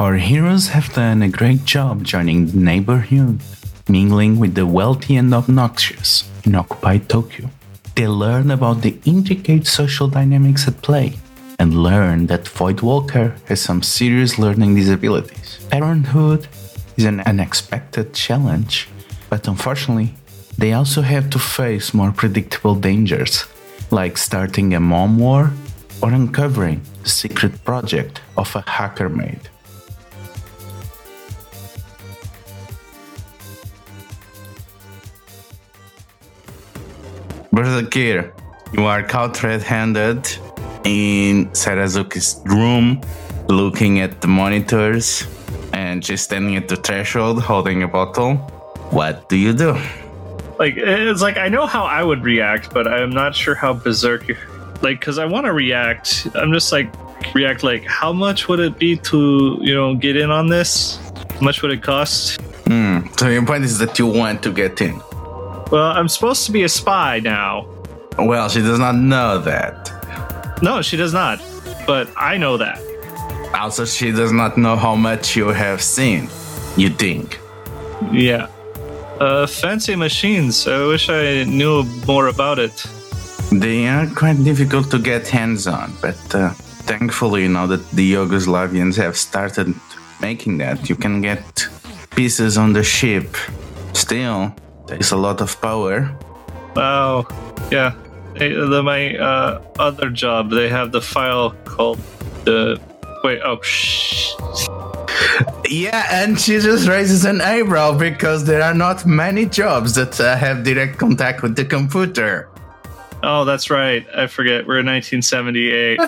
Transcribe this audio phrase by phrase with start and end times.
[0.00, 3.42] Our heroes have done a great job joining the neighborhood,
[3.86, 7.50] mingling with the wealthy and obnoxious in occupied Tokyo.
[7.96, 11.18] They learn about the intricate social dynamics at play
[11.58, 15.58] and learn that Voidwalker has some serious learning disabilities.
[15.68, 16.48] Parenthood
[16.96, 18.88] is an unexpected challenge,
[19.28, 20.14] but unfortunately,
[20.56, 23.44] they also have to face more predictable dangers,
[23.90, 25.52] like starting a mom war
[26.00, 29.50] or uncovering the secret project of a hacker maid.
[37.60, 38.32] Berserkir,
[38.72, 40.26] you are caught red-handed
[40.84, 43.02] in Sarazuki's room,
[43.48, 45.26] looking at the monitors,
[45.74, 48.36] and she's standing at the threshold holding a bottle.
[48.96, 49.76] What do you do?
[50.58, 54.24] Like it's like I know how I would react, but I'm not sure how berserk.
[54.80, 56.28] Like, because I want to react.
[56.34, 56.88] I'm just like
[57.34, 60.98] react like, how much would it be to you know get in on this?
[61.34, 62.40] How much would it cost?
[62.66, 63.00] Hmm.
[63.18, 64.98] So your point is that you want to get in.
[65.70, 67.66] Well, I'm supposed to be a spy now.
[68.18, 70.60] Well, she does not know that.
[70.62, 71.40] No, she does not.
[71.86, 72.78] But I know that.
[73.54, 76.28] Also, she does not know how much you have seen.
[76.76, 77.38] You think?
[78.12, 78.48] Yeah.
[79.20, 80.66] Uh, fancy machines.
[80.66, 82.84] I wish I knew more about it.
[83.52, 86.50] They are quite difficult to get hands on, but uh,
[86.86, 89.74] thankfully, now that the Yugoslavians have started
[90.20, 91.68] making that, you can get
[92.14, 93.36] pieces on the ship.
[93.92, 94.54] Still,
[94.90, 96.10] there's a lot of power.
[96.74, 97.26] Wow.
[97.70, 97.94] Yeah.
[98.34, 102.00] Hey, the, my uh, other job, they have the file called
[102.44, 102.78] the.
[103.22, 104.32] Wait, oh, shh.
[105.68, 110.36] Yeah, and she just raises an eyebrow because there are not many jobs that uh,
[110.36, 112.48] have direct contact with the computer.
[113.22, 114.04] Oh, that's right.
[114.16, 114.66] I forget.
[114.66, 116.00] We're in 1978.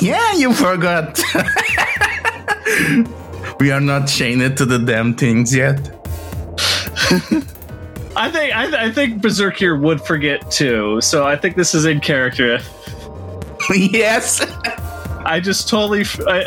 [0.00, 1.20] yeah, you forgot.
[3.60, 6.01] we are not chained to the damn things yet.
[8.16, 11.00] I think I, I think Berserkir would forget too.
[11.00, 12.58] So I think this is in character.
[13.74, 14.40] yes.
[15.24, 16.04] I just totally.
[16.26, 16.46] I,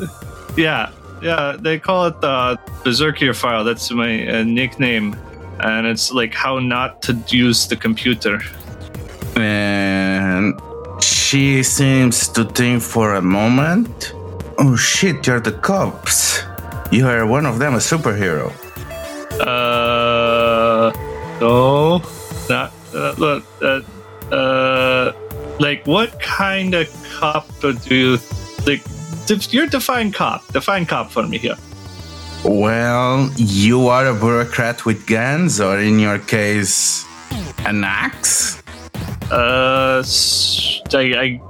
[0.58, 1.56] yeah, yeah.
[1.60, 3.64] They call it the Berserkir file.
[3.64, 5.16] That's my uh, nickname,
[5.60, 8.42] and it's like how not to use the computer.
[9.36, 10.60] And
[11.02, 14.14] she seems to think for a moment.
[14.58, 15.28] Oh shit!
[15.28, 16.42] You're the cops.
[16.92, 18.52] You are one of them, a superhero.
[19.40, 19.75] Uh,
[21.40, 22.02] no,
[22.50, 23.44] not uh, look.
[23.62, 23.82] Uh,
[24.32, 25.14] uh,
[25.60, 26.88] like what kind of
[27.20, 28.18] cop do you
[28.66, 28.82] like?
[29.52, 30.46] You're define cop.
[30.54, 31.56] Define cop for me here.
[32.44, 37.04] Well, you are a bureaucrat with guns, or in your case,
[37.66, 38.62] an axe.
[39.32, 40.04] Uh,
[40.94, 41.42] I, I,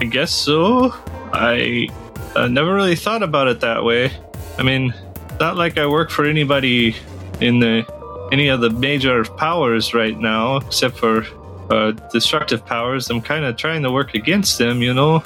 [0.00, 0.94] I guess so.
[1.34, 1.88] I
[2.34, 4.10] uh, never really thought about it that way.
[4.56, 4.94] I mean,
[5.38, 6.96] not like I work for anybody
[7.40, 7.84] in the
[8.32, 11.24] any of the major powers right now, except for
[11.70, 13.10] uh, destructive powers.
[13.10, 15.22] I'm kind of trying to work against them, you know.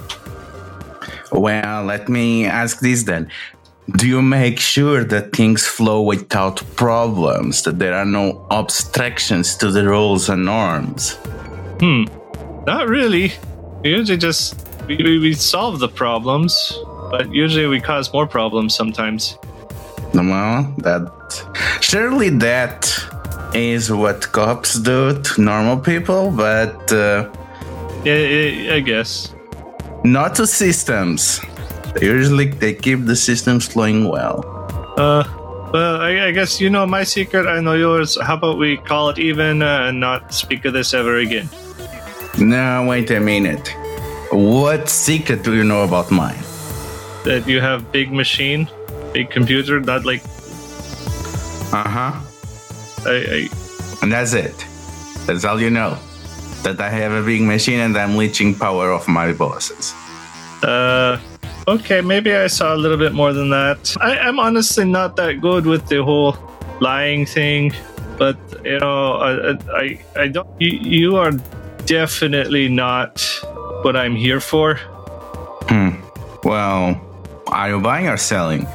[1.31, 3.31] Well, let me ask this then.
[3.97, 9.71] Do you make sure that things flow without problems, that there are no obstructions to
[9.71, 11.15] the rules and norms?
[11.81, 12.05] Hmm.
[12.65, 13.33] Not really.
[13.83, 14.55] We usually just
[14.87, 16.79] we, we, we solve the problems,
[17.11, 19.37] but usually we cause more problems sometimes.
[20.15, 21.11] Well, that
[21.81, 22.89] surely that
[23.55, 27.29] is what cops do to normal people, but uh,
[28.05, 29.35] Yeah, yeah, I guess.
[30.05, 31.41] not to systems.
[32.01, 34.45] Usually, they keep the systems flowing well.
[34.97, 35.25] Uh,
[35.73, 37.47] well, I, I guess you know my secret.
[37.47, 38.19] I know yours.
[38.21, 41.49] How about we call it even uh, and not speak of this ever again?
[42.39, 43.75] No, wait a minute.
[44.31, 46.43] What secret do you know about mine?
[47.25, 48.69] That you have big machine,
[49.13, 49.81] big computer.
[49.81, 50.23] that like
[51.73, 52.13] Uh huh.
[53.07, 53.49] I,
[54.03, 54.67] And that's it.
[55.27, 55.99] That's all you know.
[56.63, 59.95] That I have a big machine and I'm leeching power off my bosses.
[60.63, 61.19] Uh.
[61.69, 63.97] Okay, maybe I saw a little bit more than that.
[64.01, 66.37] I, I'm honestly not that good with the whole
[66.81, 67.73] lying thing,
[68.19, 70.49] but you know, I, I, I don't.
[70.61, 71.31] You, you are
[71.87, 73.23] definitely not
[73.83, 74.75] what I'm here for.
[75.71, 76.03] Hmm
[76.45, 77.01] well,
[77.49, 78.67] are you buying or selling?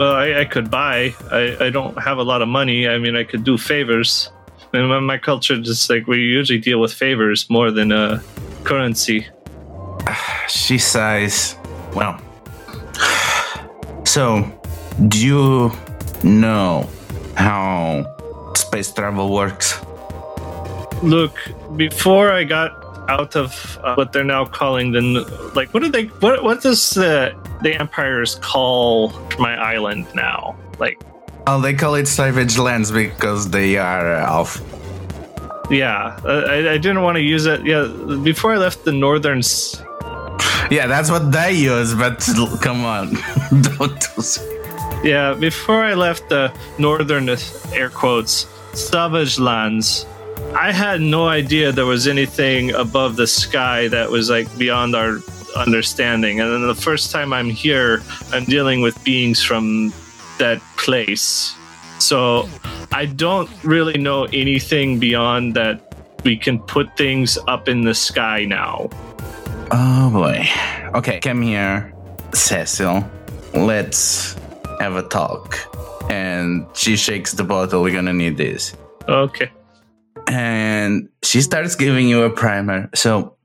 [0.00, 1.14] Well, I, I could buy.
[1.30, 2.88] I, I don't have a lot of money.
[2.88, 4.30] I mean, I could do favors.
[4.72, 8.22] And my, my culture, just like we usually deal with favors more than uh,
[8.64, 9.26] currency.
[10.48, 11.56] She sighs.
[11.94, 12.18] Well,
[14.04, 14.50] so
[15.08, 15.70] do you
[16.24, 16.88] know
[17.36, 18.06] how
[18.54, 19.84] space travel works?
[21.02, 21.36] Look,
[21.76, 25.02] before I got out of uh, what they're now calling the
[25.58, 30.56] like what do they what what does the the empires call my island now?
[30.78, 30.96] Like
[31.48, 34.08] oh they call it savage lands because they are
[34.38, 34.52] off.
[35.70, 37.84] Yeah I, I didn't want to use it yeah
[38.30, 39.80] before i left the northern s-
[40.76, 42.18] yeah that's what they use but
[42.60, 43.06] come on
[43.78, 44.02] don't
[45.04, 46.44] yeah before i left the
[46.78, 47.28] northern
[47.78, 48.34] air quotes
[48.74, 50.06] savage lands
[50.54, 55.18] I had no idea there was anything above the sky that was like beyond our
[55.56, 56.40] understanding.
[56.40, 58.02] And then the first time I'm here,
[58.32, 59.92] I'm dealing with beings from
[60.38, 61.54] that place.
[62.00, 62.48] So
[62.92, 65.94] I don't really know anything beyond that
[66.24, 68.90] we can put things up in the sky now.
[69.70, 70.48] Oh boy.
[70.94, 71.94] Okay, come here,
[72.34, 73.08] Cecil.
[73.54, 74.34] Let's
[74.80, 75.58] have a talk.
[76.10, 77.82] And she shakes the bottle.
[77.82, 78.76] We're gonna need this.
[79.08, 79.50] Okay
[80.30, 82.88] and she starts giving you a primer.
[82.94, 83.36] So,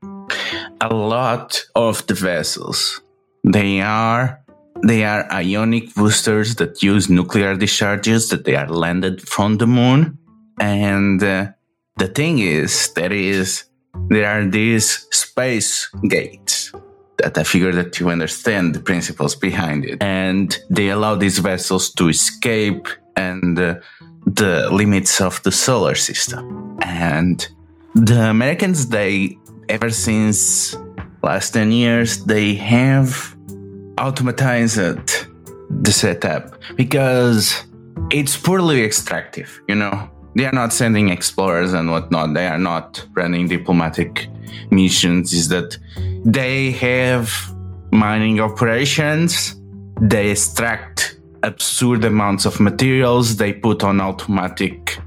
[0.80, 3.00] a lot of the vessels
[3.44, 4.40] they are
[4.86, 10.18] they are ionic boosters that use nuclear discharges that they are landed from the moon,
[10.60, 11.48] and uh,
[11.96, 13.64] the thing is there is
[14.08, 16.72] there are these space gates
[17.18, 21.90] that I figure that you understand the principles behind it, and they allow these vessels
[21.94, 22.86] to escape
[23.16, 23.58] and.
[23.58, 23.74] Uh,
[24.26, 26.78] the limits of the solar system.
[26.82, 27.46] And
[27.94, 29.38] the Americans, they,
[29.68, 30.76] ever since
[31.22, 33.36] last 10 years, they have
[33.96, 35.26] automatized
[35.70, 37.64] the setup because
[38.10, 40.10] it's poorly extractive, you know?
[40.34, 42.34] They are not sending explorers and whatnot.
[42.34, 44.28] They are not running diplomatic
[44.70, 45.32] missions.
[45.32, 45.78] Is that
[46.26, 47.32] they have
[47.90, 49.58] mining operations.
[49.98, 51.15] They extract
[51.46, 53.36] absurd amounts of materials.
[53.36, 54.98] They put on automatic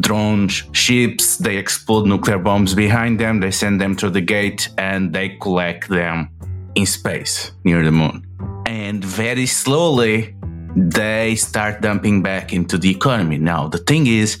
[0.00, 1.36] drone ships.
[1.36, 3.40] They explode nuclear bombs behind them.
[3.40, 6.30] They send them through the gate and they collect them
[6.74, 8.26] in space near the moon.
[8.66, 10.34] And very slowly,
[10.74, 13.38] they start dumping back into the economy.
[13.38, 14.38] Now, the thing is,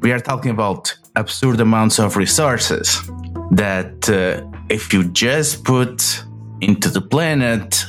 [0.00, 3.00] we are talking about absurd amounts of resources
[3.50, 6.24] that uh, if you just put
[6.60, 7.84] into the planet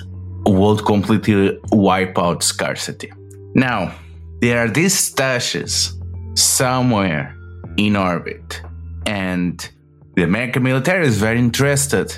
[0.45, 3.12] would completely wipe out scarcity.
[3.56, 3.95] Now,
[4.42, 5.94] there are these stashes
[6.38, 7.36] somewhere
[7.78, 8.62] in orbit,
[9.06, 9.69] and
[10.16, 12.13] the American military is very interested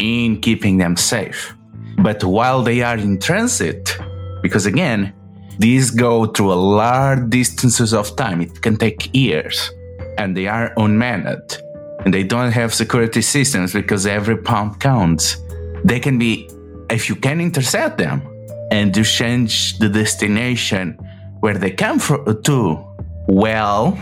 [0.00, 1.54] in keeping them safe.
[1.98, 3.96] But while they are in transit,
[4.42, 5.12] because again,
[5.58, 9.70] these go through a large distances of time, it can take years,
[10.16, 11.58] and they are unmanned,
[12.04, 15.36] and they don't have security systems because every pound counts.
[15.84, 16.48] They can be
[16.90, 18.22] if you can intercept them
[18.70, 20.98] and you change the destination
[21.40, 22.84] where they come from to,
[23.28, 23.98] well,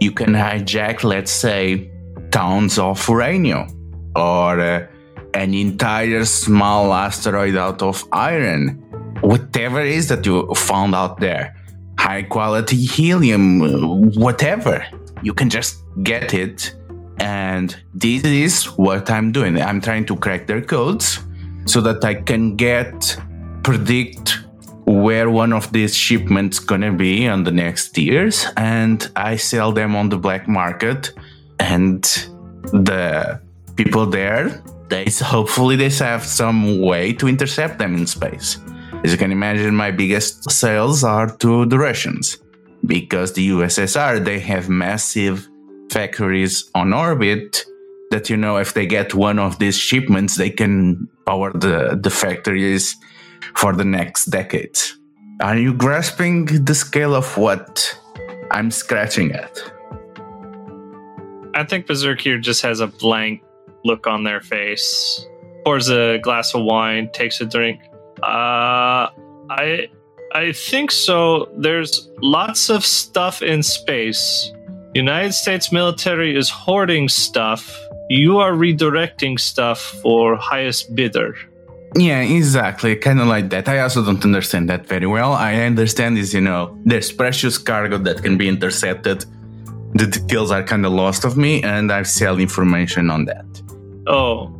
[0.00, 1.90] you can hijack, let's say,
[2.30, 3.66] tons of uranium
[4.14, 4.86] or uh,
[5.34, 8.68] an entire small asteroid out of iron,
[9.20, 11.54] whatever it is that you found out there,
[11.98, 14.84] high quality helium, whatever.
[15.22, 16.74] You can just get it.
[17.18, 19.60] And this is what I'm doing.
[19.60, 21.20] I'm trying to crack their codes
[21.66, 23.18] so that I can get
[23.62, 24.38] predict
[24.86, 29.96] where one of these shipments gonna be in the next years and I sell them
[29.96, 31.12] on the black market
[31.58, 32.02] and
[32.72, 33.40] the
[33.74, 38.58] people there they hopefully they have some way to intercept them in space.
[39.04, 42.38] As you can imagine, my biggest sales are to the Russians
[42.84, 45.48] because the USSR they have massive
[45.90, 47.64] factories on orbit
[48.10, 52.10] that you know if they get one of these shipments they can power the, the
[52.10, 52.96] factories
[53.54, 54.96] for the next decades.
[55.42, 57.98] Are you grasping the scale of what
[58.50, 59.58] i'm scratching at?
[61.54, 63.42] I think berserkier just has a blank
[63.84, 65.24] look on their face
[65.64, 67.80] pours a glass of wine takes a drink.
[68.22, 69.10] Uh
[69.50, 69.88] i
[70.34, 71.48] i think so.
[71.58, 74.52] There's lots of stuff in space.
[74.94, 77.76] United states military is hoarding stuff
[78.08, 81.36] you are redirecting stuff for highest bidder.
[81.94, 82.94] Yeah, exactly.
[82.96, 83.68] Kind of like that.
[83.68, 85.32] I also don't understand that very well.
[85.32, 89.24] I understand is, you know, there's precious cargo that can be intercepted.
[89.94, 93.46] The details are kind of lost of me, and I sell information on that.
[94.06, 94.52] Oh.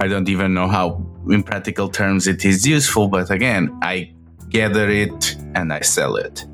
[0.00, 4.12] I don't even know how, in practical terms, it is useful, but again, I
[4.50, 6.44] gather it and I sell it.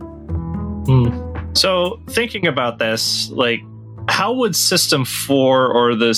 [0.87, 1.35] Hmm.
[1.54, 3.62] So, thinking about this, like,
[4.09, 6.13] how would System Four or the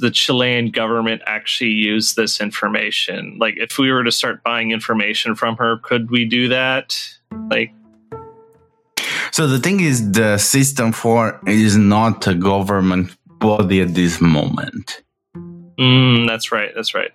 [0.00, 3.38] the Chilean government actually use this information?
[3.38, 6.98] Like, if we were to start buying information from her, could we do that?
[7.50, 7.72] Like,
[9.30, 15.02] so the thing is, the System Four is not a government body at this moment.
[15.78, 16.72] Mm, that's right.
[16.74, 17.12] That's right.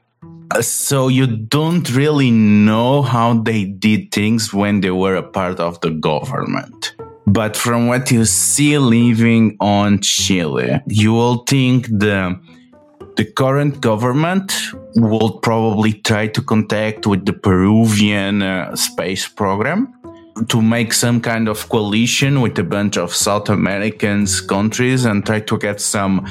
[0.51, 5.59] Uh, So you don't really know how they did things when they were a part
[5.59, 6.95] of the government.
[7.25, 12.39] But from what you see living on Chile, you will think the
[13.15, 14.51] the current government
[14.95, 19.93] will probably try to contact with the Peruvian uh, space program
[20.47, 25.39] to make some kind of coalition with a bunch of South American countries and try
[25.41, 26.25] to get some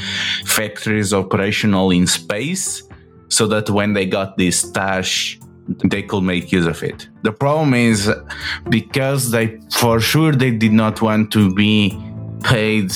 [0.44, 2.82] factories operational in space
[3.28, 5.38] so that when they got this stash
[5.84, 7.08] they could make use of it.
[7.22, 8.10] The problem is
[8.68, 11.98] because they for sure they did not want to be
[12.42, 12.92] paid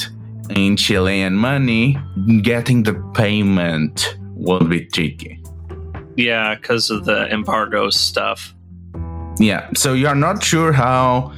[0.50, 1.99] in Chilean money,
[2.42, 5.42] getting the payment will be tricky.
[6.16, 8.54] Yeah, because of the embargo stuff.
[9.38, 11.35] Yeah, so you're not sure how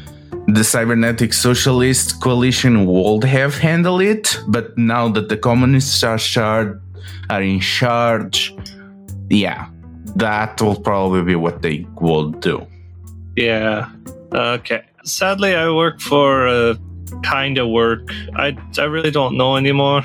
[0.46, 6.80] the cybernetic socialist coalition would have handled it, but now that the communists are,
[7.28, 8.54] are in charge,
[9.30, 9.68] yeah,
[10.16, 12.66] that will probably be what they will do.
[13.36, 13.90] Yeah.
[14.32, 14.82] Okay.
[15.04, 16.76] Sadly, I work for a
[17.22, 18.08] kind of work.
[18.36, 20.02] I I really don't know anymore.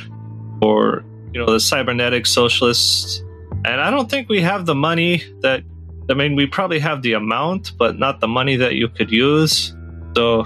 [0.61, 3.19] or you know the cybernetic socialists,
[3.65, 5.63] and I don't think we have the money that.
[6.09, 9.73] I mean, we probably have the amount, but not the money that you could use.
[10.15, 10.45] So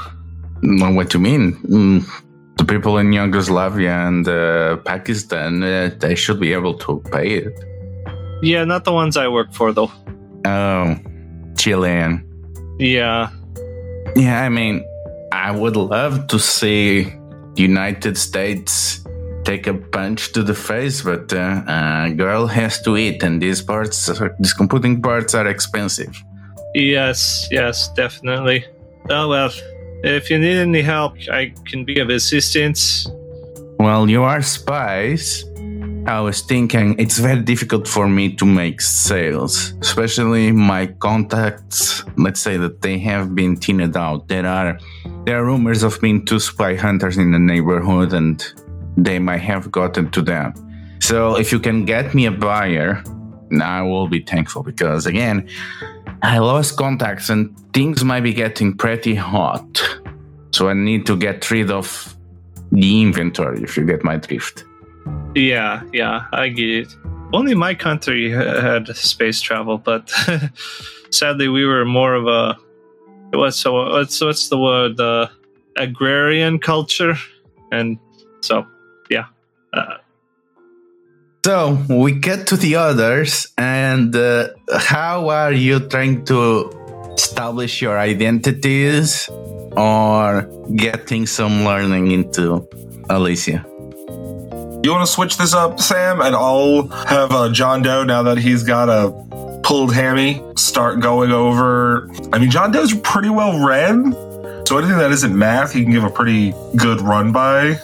[0.62, 1.54] What do you mean?
[1.70, 2.06] Mm,
[2.58, 7.54] the people in Yugoslavia and uh, Pakistan, uh, they should be able to pay it.
[8.42, 9.92] Yeah, not the ones I work for though.
[10.46, 10.96] Oh,
[11.58, 12.24] Chilean.
[12.80, 13.30] Yeah.
[14.16, 14.86] Yeah, I mean,
[15.32, 19.04] I would love to see the United States
[19.44, 23.62] take a punch to the face, but uh, a girl has to eat, and these
[23.62, 26.22] parts, these computing parts, are expensive.
[26.76, 27.48] Yes.
[27.52, 27.90] Yes.
[27.94, 28.66] Definitely.
[29.10, 29.52] Oh well.
[30.04, 33.08] If you need any help, I can be of assistance.
[33.80, 35.44] Well, you are spies.
[36.08, 42.02] I was thinking it's very difficult for me to make sales, especially my contacts.
[42.16, 44.30] Let's say that they have been thinned out.
[44.30, 44.80] There are
[45.26, 48.42] there are rumors of being two spy hunters in the neighborhood, and
[48.96, 50.54] they might have gotten to them.
[51.02, 53.04] So if you can get me a buyer,
[53.62, 55.50] I will be thankful because again,
[56.22, 60.00] I lost contacts and things might be getting pretty hot.
[60.52, 62.16] So I need to get rid of
[62.72, 64.64] the inventory if you get my drift.
[65.36, 66.96] Yeah, yeah, I get it.
[67.34, 70.12] Only my country had space travel, but
[71.12, 72.58] sadly, we were more of a
[73.34, 75.28] what's so what's what's the word uh,
[75.76, 77.16] agrarian culture,
[77.72, 78.00] and
[78.42, 78.66] so
[79.10, 79.26] yeah,
[79.74, 79.98] uh,
[81.46, 86.70] So we get to the others, and uh, how are you trying to
[87.16, 89.30] establish your identities
[89.78, 90.44] or
[90.76, 92.68] getting some learning into
[93.10, 93.66] Alicia?
[94.88, 98.38] You want to switch this up, Sam, and I'll have uh, John Doe now that
[98.38, 99.12] he's got a
[99.62, 102.10] pulled hammy start going over.
[102.32, 104.14] I mean, John Doe's pretty well read,
[104.66, 107.78] so anything that isn't math, he can give a pretty good run by.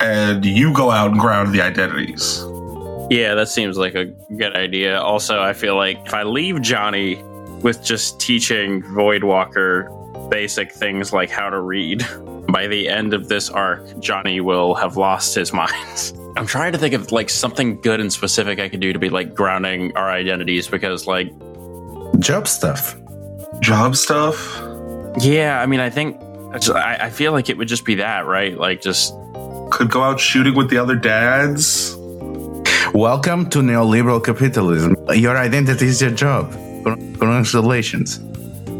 [0.00, 2.44] And you go out and ground the identities.
[3.12, 5.00] Yeah, that seems like a good idea.
[5.00, 7.22] Also, I feel like if I leave Johnny
[7.62, 12.04] with just teaching Voidwalker basic things like how to read,
[12.48, 16.19] by the end of this arc, Johnny will have lost his mind.
[16.36, 19.08] I'm trying to think of like something good and specific I could do to be
[19.10, 21.28] like grounding our identities because like
[22.18, 22.96] Job stuff.
[23.60, 24.60] Job stuff.
[25.20, 26.16] yeah, I mean I think
[26.74, 28.56] I, I feel like it would just be that, right?
[28.56, 29.14] Like just
[29.70, 31.96] Could go out shooting with the other dads.
[32.94, 34.96] Welcome to neoliberal capitalism.
[35.14, 36.52] Your identity is your job.
[36.84, 38.20] Congratulations.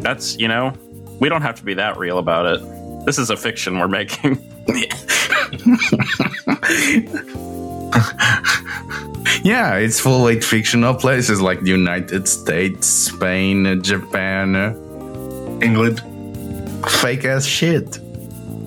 [0.03, 0.73] that's you know,
[1.21, 3.07] we don't have to be that real about it.
[3.07, 4.39] This is a fiction we're making.
[9.43, 14.55] Yeah, it's full like fictional places like the United States, Spain, Japan.
[14.55, 14.75] Uh,
[15.63, 16.03] England.
[16.89, 17.99] Fake ass shit.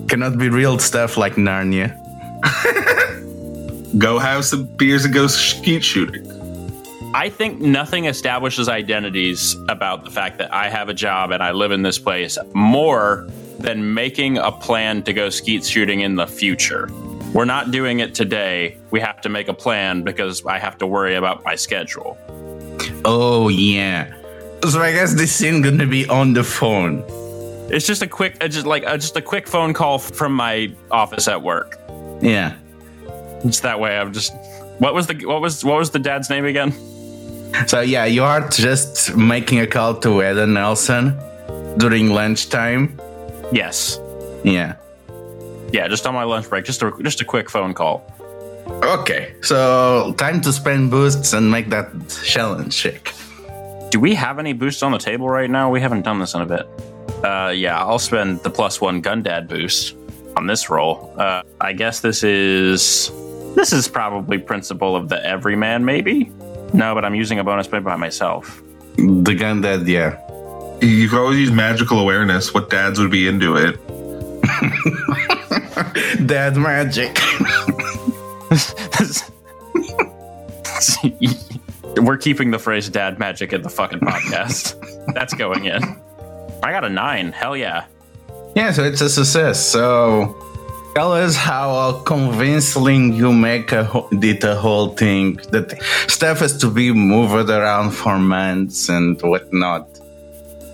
[0.08, 2.00] Cannot be real stuff like Narnia.
[3.98, 6.28] Go have some beers and go skeet shooting.
[7.14, 11.52] I think nothing establishes identities about the fact that I have a job and I
[11.52, 16.26] live in this place more than making a plan to go skeet shooting in the
[16.26, 16.88] future.
[17.32, 18.78] We're not doing it today.
[18.90, 22.16] We have to make a plan because I have to worry about my schedule.
[23.04, 24.14] Oh yeah.
[24.68, 27.04] So I guess this is gonna be on the phone.
[27.70, 30.72] It's just a quick, uh, just like uh, just a quick phone call from my
[30.90, 31.78] office at work.
[32.20, 32.56] Yeah.
[33.44, 34.32] it's that way, I'm just.
[34.78, 36.72] What was the what was what was the dad's name again?
[37.66, 41.18] So yeah, you are just making a call to Eden Nelson
[41.78, 42.98] during lunchtime.
[43.52, 43.98] Yes,
[44.42, 44.74] Yeah.
[45.72, 48.02] yeah, just on my lunch break, just a just a quick phone call.
[48.82, 51.86] Okay, so time to spend boosts and make that
[52.24, 53.12] challenge shake.
[53.90, 55.70] Do we have any boosts on the table right now?
[55.70, 56.66] We haven't done this in a bit.
[57.22, 59.94] Uh, yeah, I'll spend the plus one Gundad boost
[60.36, 61.14] on this roll.
[61.16, 63.10] Uh, I guess this is
[63.54, 66.32] this is probably principle of the everyman, maybe.
[66.72, 68.60] No, but I'm using a bonus point by myself.
[68.96, 70.18] The gun that, yeah.
[70.80, 72.52] You could always use magical awareness.
[72.52, 73.78] What dads would be into it?
[76.26, 77.18] Dad magic.
[81.96, 84.74] We're keeping the phrase "dad magic" in the fucking podcast.
[85.14, 85.82] That's going in.
[86.62, 87.32] I got a nine.
[87.32, 87.84] Hell yeah.
[88.54, 89.64] yeah, so it's a success.
[89.64, 90.36] So
[90.94, 95.36] tell us how convincing you make a, did the whole thing.
[95.50, 99.93] That stuff has to be moved around for months and whatnot.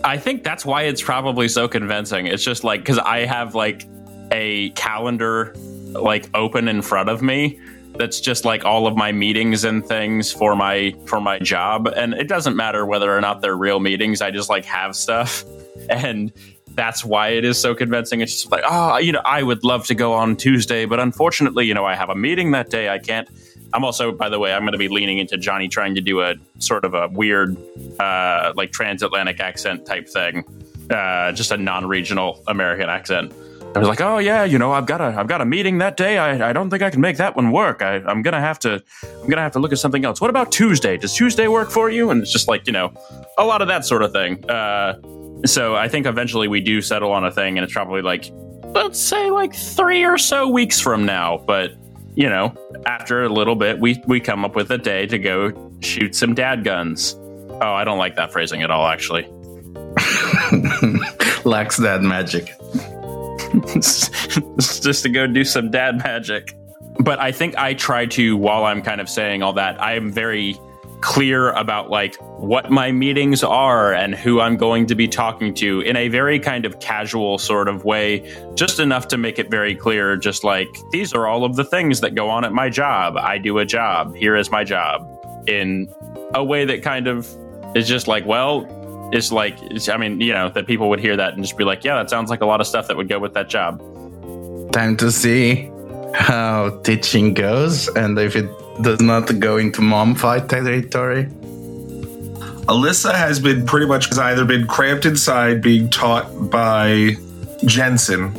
[0.04, 2.26] I think that's why it's probably so convincing.
[2.26, 3.86] It's just like because I have like
[4.30, 5.54] a calendar
[5.92, 7.60] like open in front of me
[7.96, 11.86] that's just like all of my meetings and things for my for my job.
[11.88, 15.44] And it doesn't matter whether or not they're real meetings i just like have stuff.
[15.88, 16.32] And
[16.74, 18.20] that's why it is so convincing.
[18.20, 21.66] It's just like oh you know i would love to go on tuesday but unfortunately
[21.66, 22.88] you know i have a meeting that day.
[22.88, 23.28] I can't
[23.72, 26.20] i'm also by the way i'm going to be leaning into johnny trying to do
[26.20, 27.56] a sort of a weird
[27.98, 30.44] uh like transatlantic accent type thing
[30.90, 33.32] uh just a non-regional american accent
[33.74, 35.96] I was like, "Oh yeah, you know, I've got a I've got a meeting that
[35.96, 36.18] day.
[36.18, 37.82] I, I don't think I can make that one work.
[37.82, 38.82] I, I'm gonna have to
[39.22, 40.20] I'm gonna have to look at something else.
[40.20, 40.96] What about Tuesday?
[40.96, 42.92] Does Tuesday work for you?" And it's just like you know,
[43.38, 44.48] a lot of that sort of thing.
[44.50, 44.94] Uh,
[45.46, 48.30] so I think eventually we do settle on a thing, and it's probably like
[48.74, 51.38] let's say like three or so weeks from now.
[51.46, 51.72] But
[52.20, 55.54] you know, after a little bit, we we come up with a day to go
[55.80, 57.14] shoot some dad guns.
[57.62, 59.22] Oh, I don't like that phrasing at all, actually.
[61.46, 62.52] Lacks that magic.
[63.72, 66.54] just to go do some dad magic.
[66.98, 70.12] But I think I try to, while I'm kind of saying all that, I am
[70.12, 70.60] very
[71.00, 75.80] clear about like what my meetings are and who I'm going to be talking to
[75.80, 79.74] in a very kind of casual sort of way, just enough to make it very
[79.74, 80.16] clear.
[80.16, 83.16] Just like these are all of the things that go on at my job.
[83.16, 84.14] I do a job.
[84.14, 85.06] Here is my job
[85.46, 85.92] in
[86.34, 87.28] a way that kind of
[87.74, 88.66] is just like, well,
[89.12, 91.64] it's like, it's, I mean, you know, that people would hear that and just be
[91.64, 93.80] like, yeah, that sounds like a lot of stuff that would go with that job.
[94.72, 95.70] Time to see
[96.14, 98.48] how teaching goes and if it
[98.82, 101.26] does not go into mom fight territory.
[102.66, 107.16] Alyssa has been pretty much has either been cramped inside being taught by
[107.64, 108.32] Jensen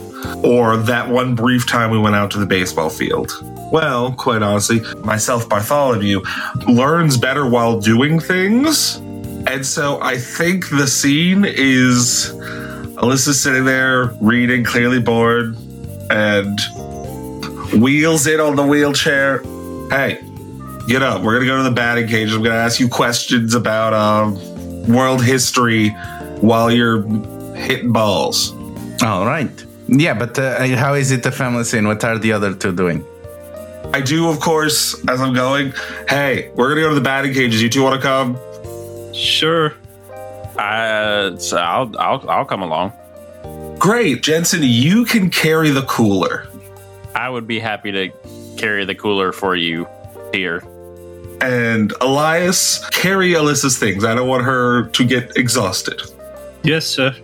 [0.43, 3.31] or that one brief time we went out to the baseball field.
[3.71, 6.21] Well, quite honestly, myself, Bartholomew,
[6.67, 8.97] learns better while doing things.
[9.47, 12.31] And so I think the scene is
[13.01, 15.57] Alyssa sitting there reading, clearly bored,
[16.09, 16.59] and
[17.81, 19.39] wheels in on the wheelchair.
[19.89, 20.21] Hey,
[20.87, 21.21] get up.
[21.21, 22.31] We're going to go to the batting cage.
[22.31, 24.35] I'm going to ask you questions about um,
[24.87, 25.89] world history
[26.41, 27.03] while you're
[27.55, 28.51] hitting balls.
[29.03, 29.65] All right.
[29.87, 31.87] Yeah, but uh, how is it a family scene?
[31.87, 33.05] What are the other two doing?
[33.93, 35.73] I do, of course, as I'm going.
[36.07, 37.61] Hey, we're going to go to the batting cages.
[37.61, 38.37] You two want to come?
[39.13, 39.73] Sure.
[40.57, 42.93] Uh, so I'll, I'll, I'll come along.
[43.79, 44.23] Great.
[44.23, 46.47] Jensen, you can carry the cooler.
[47.15, 48.09] I would be happy to
[48.57, 49.87] carry the cooler for you
[50.33, 50.63] here.
[51.41, 54.05] And Elias, carry Alyssa's things.
[54.05, 56.01] I don't want her to get exhausted.
[56.63, 57.15] Yes, sir.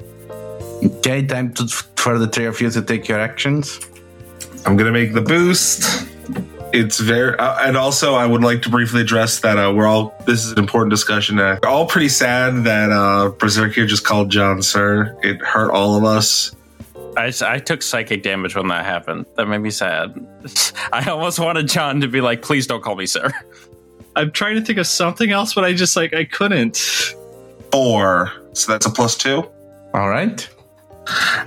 [0.83, 3.79] Okay, time to, for the three of you to take your actions.
[4.65, 6.07] I'm going to make the boost.
[6.73, 10.13] It's very, uh, and also I would like to briefly address that uh, we're all.
[10.25, 11.39] This is an important discussion.
[11.39, 15.17] Uh, we're all pretty sad that uh, Berserker just called John Sir.
[15.23, 16.53] It hurt all of us.
[17.15, 19.25] I, I took psychic damage when that happened.
[19.35, 20.13] That made me sad.
[20.91, 23.31] I almost wanted John to be like, please don't call me sir.
[24.17, 26.77] I'm trying to think of something else, but I just like I couldn't.
[27.71, 29.47] Four, so that's a plus two.
[29.93, 30.49] All right.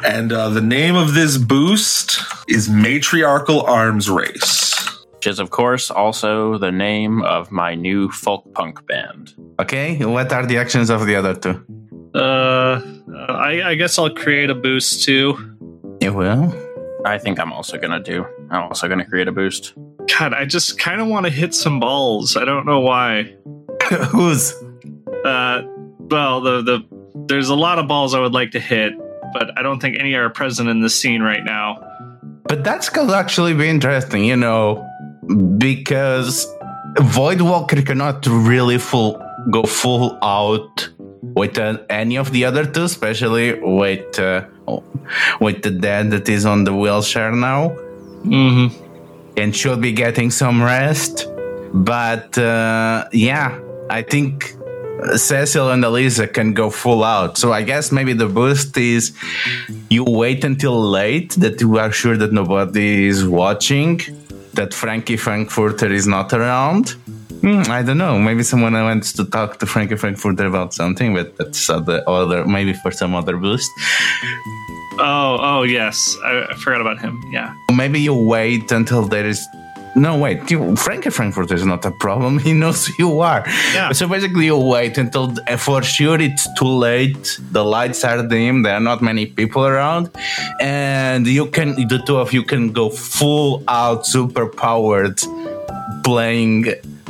[0.06, 4.88] And uh, the name of this boost is Matriarchal Arms Race.
[5.16, 9.34] Which is, of course, also the name of my new folk punk band.
[9.58, 11.60] Okay, what are the actions of the other two?
[12.14, 12.80] Uh,
[13.28, 15.34] I, I guess I'll create a boost too.
[16.00, 16.54] You will.
[17.04, 18.26] I think I'm also gonna do.
[18.50, 19.74] I'm also gonna create a boost.
[20.18, 22.36] God, I just kind of want to hit some balls.
[22.36, 23.34] I don't know why.
[24.10, 24.54] Who's?
[25.24, 25.62] Uh,
[25.98, 26.86] well, the the
[27.26, 28.92] there's a lot of balls I would like to hit,
[29.32, 31.86] but I don't think any are present in the scene right now.
[32.44, 34.86] But that's gonna actually be interesting, you know,
[35.58, 36.46] because
[36.96, 40.88] Voidwalker cannot really full go full out
[41.22, 44.44] with uh, any of the other two, especially with uh,
[45.40, 47.76] with the dad that is on the wheelchair now.
[48.24, 48.68] Mm-hmm.
[49.38, 51.26] and should be getting some rest.
[51.72, 54.54] But uh, yeah, I think
[55.14, 57.38] Cecil and Elisa can go full out.
[57.38, 59.16] So I guess maybe the boost is
[59.88, 64.00] you wait until late that you are sure that nobody is watching,
[64.54, 66.96] that Frankie Frankfurter is not around.
[67.40, 68.18] Hmm, I don't know.
[68.18, 72.74] Maybe someone wants to talk to Frankie Frankfurter about something, but that's other, other maybe
[72.74, 73.70] for some other boost.
[74.98, 77.22] Oh, oh yes, I, I forgot about him.
[77.32, 77.54] Yeah.
[77.74, 79.40] Maybe you wait until there is.
[79.96, 80.50] No, wait.
[80.50, 82.38] You, Frankie Frankfurter is not a problem.
[82.46, 83.42] He knows who you are.
[83.72, 83.90] Yeah.
[83.92, 87.40] So basically, you wait until for sure it's too late.
[87.52, 88.62] The lights are dim.
[88.62, 90.10] There are not many people around,
[90.60, 95.18] and you can the two of you can go full out, super powered,
[96.04, 96.66] playing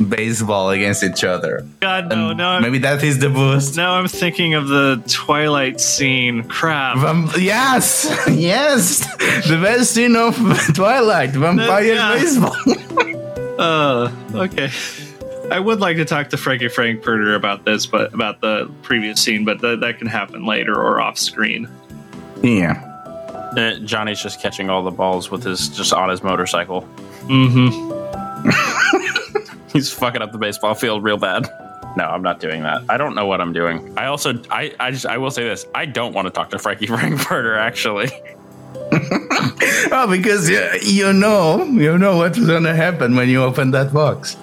[0.09, 1.65] baseball against each other.
[1.79, 2.47] God no, And no.
[2.49, 3.75] I'm, maybe that is the boost.
[3.77, 6.43] now I'm thinking of the Twilight scene.
[6.43, 6.97] Crap.
[6.97, 8.99] Vam- yes, yes,
[9.47, 10.35] the best scene of
[10.75, 12.13] Twilight, vampire Yeah.
[12.13, 12.55] baseball.
[13.59, 14.71] Uh, okay.
[15.51, 19.45] I would like to talk to Frankie Frankfurter about this, but about the previous scene,
[19.45, 21.67] but th- that can happen later or off screen.
[22.41, 22.87] yeah.
[23.55, 26.87] Uh, Johnny's just catching all the balls with his just on his motorcycle.
[27.27, 27.91] Mm-hmm.
[29.73, 31.47] He's fucking up the baseball field real bad.
[31.97, 32.83] No, I'm not doing that.
[32.89, 33.97] I don't know what I'm doing.
[33.97, 36.59] I also, I, I just, I will say this: I don't want to talk to
[36.59, 37.55] Frankie Frankfurter.
[37.55, 38.09] Actually,
[39.93, 44.37] Oh, because you, you know, you know what's gonna happen when you open that box.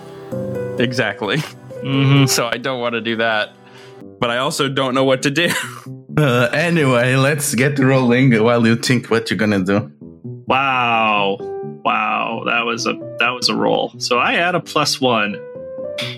[0.78, 1.38] exactly.
[1.38, 2.26] Mm-hmm.
[2.26, 3.50] So I don't want to do that.
[4.20, 5.48] But I also don't know what to do.
[6.18, 9.90] Uh, anyway, let's get rolling while you think what you're gonna do.
[10.02, 11.36] Wow.
[11.84, 12.42] Wow.
[12.46, 13.92] That was a that was a roll.
[13.98, 15.37] So I add a plus one.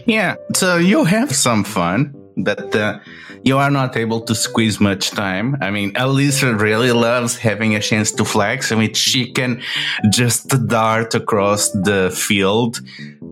[0.07, 3.01] Yeah, so you have some fun, but uh,
[3.43, 5.57] you are not able to squeeze much time.
[5.61, 8.73] I mean, Elisa really loves having a chance to flex.
[8.73, 9.63] I mean, she can
[10.11, 12.81] just dart across the field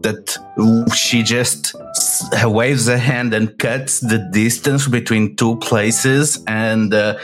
[0.02, 0.36] that
[0.94, 1.74] she just
[2.44, 7.18] waves a hand and cuts the distance between two places and uh,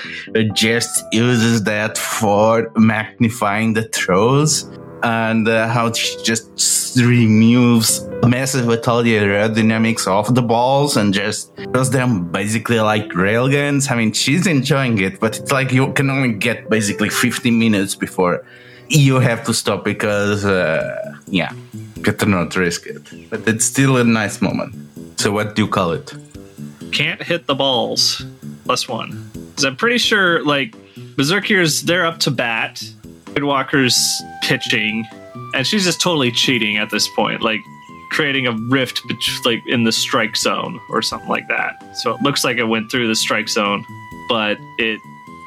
[0.53, 4.69] just uses that for magnifying the throws
[5.05, 11.91] and uh, how she just removes massive the aerodynamics of the balls and just does
[11.91, 13.91] them basically like railguns.
[13.91, 17.95] I mean, she's enjoying it, but it's like you can only get basically 15 minutes
[17.95, 18.45] before
[18.89, 21.53] you have to stop because, uh, yeah,
[21.97, 23.03] better not risk it.
[23.29, 24.75] But it's still a nice moment.
[25.21, 26.13] So, what do you call it?
[26.93, 28.25] Can't hit the balls.
[28.65, 29.31] Plus one.
[29.33, 30.75] Because I'm pretty sure like
[31.17, 32.83] Berserkers, they're up to bat.
[33.43, 35.05] Walker's pitching,
[35.55, 37.61] and she's just totally cheating at this point, like
[38.11, 41.97] creating a rift bet- like in the strike zone or something like that.
[41.97, 43.85] So it looks like it went through the strike zone,
[44.29, 45.01] but it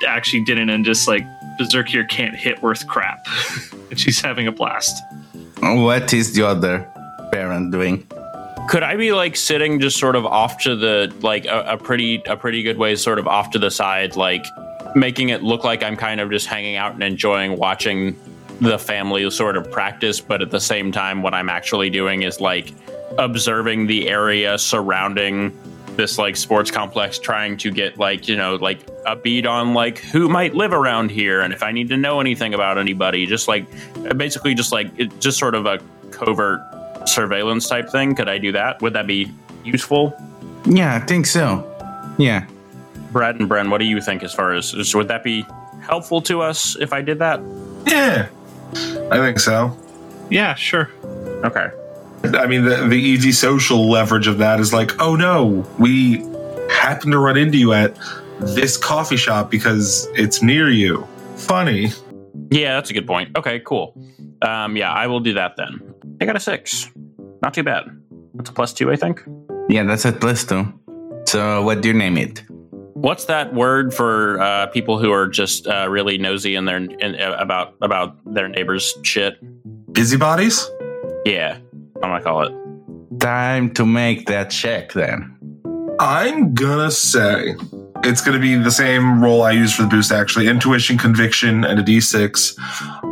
[0.08, 1.24] actually didn't, and just like
[1.60, 3.26] Berserkier can't hit worth crap,
[3.90, 5.02] and she's having a blast.
[5.62, 6.88] What is the other
[7.32, 8.06] parent doing?
[8.70, 12.22] Could I be like sitting just sort of off to the like a, a pretty
[12.26, 14.46] a pretty good way, sort of off to the side, like
[14.96, 18.20] making it look like I'm kind of just hanging out and enjoying watching
[18.62, 22.40] the family sort of practice, but at the same time, what I'm actually doing is
[22.42, 22.74] like
[23.18, 25.58] observing the area surrounding
[25.96, 29.98] this like sports complex, trying to get like you know like a beat on like
[30.00, 33.48] who might live around here, and if I need to know anything about anybody, just
[33.48, 33.66] like
[34.16, 35.80] basically just like it, just sort of a
[36.12, 36.62] covert
[37.06, 38.16] surveillance type thing.
[38.16, 38.82] Could I do that?
[38.82, 39.32] Would that be
[39.64, 40.14] useful?
[40.66, 41.64] Yeah, I think so.
[42.18, 42.46] Yeah.
[43.12, 45.46] Brad and Bren, what do you think as far as would that be
[45.82, 47.40] helpful to us if I did that?
[47.86, 48.28] Yeah,
[49.12, 49.78] I think so.
[50.30, 50.90] Yeah, sure.
[51.46, 51.70] Okay.
[52.24, 56.20] I mean, the, the easy social leverage of that is like, oh no, we
[56.70, 57.98] happen to run into you at
[58.40, 61.08] this coffee shop because it's near you.
[61.36, 61.92] Funny.
[62.50, 63.38] Yeah, that's a good point.
[63.38, 63.94] Okay, cool.
[64.42, 65.94] Um, yeah, I will do that then.
[66.22, 66.90] I got a six.
[67.42, 67.86] Not too bad.
[68.34, 69.24] That's a plus two, I think.
[69.70, 70.74] Yeah, that's a plus two.
[71.26, 72.44] So, what do you name it?
[73.02, 77.16] What's that word for uh, people who are just uh, really nosy in their in,
[77.16, 79.38] uh, about about their neighbors' shit?
[79.94, 80.68] Busybodies?
[81.24, 81.60] Yeah,
[81.98, 83.20] I'm gonna call it.
[83.20, 85.38] Time to make that check then.
[86.00, 87.56] I'm gonna say
[88.04, 90.48] it's gonna be the same roll I used for the boost actually.
[90.48, 92.56] Intuition, conviction, and a D6.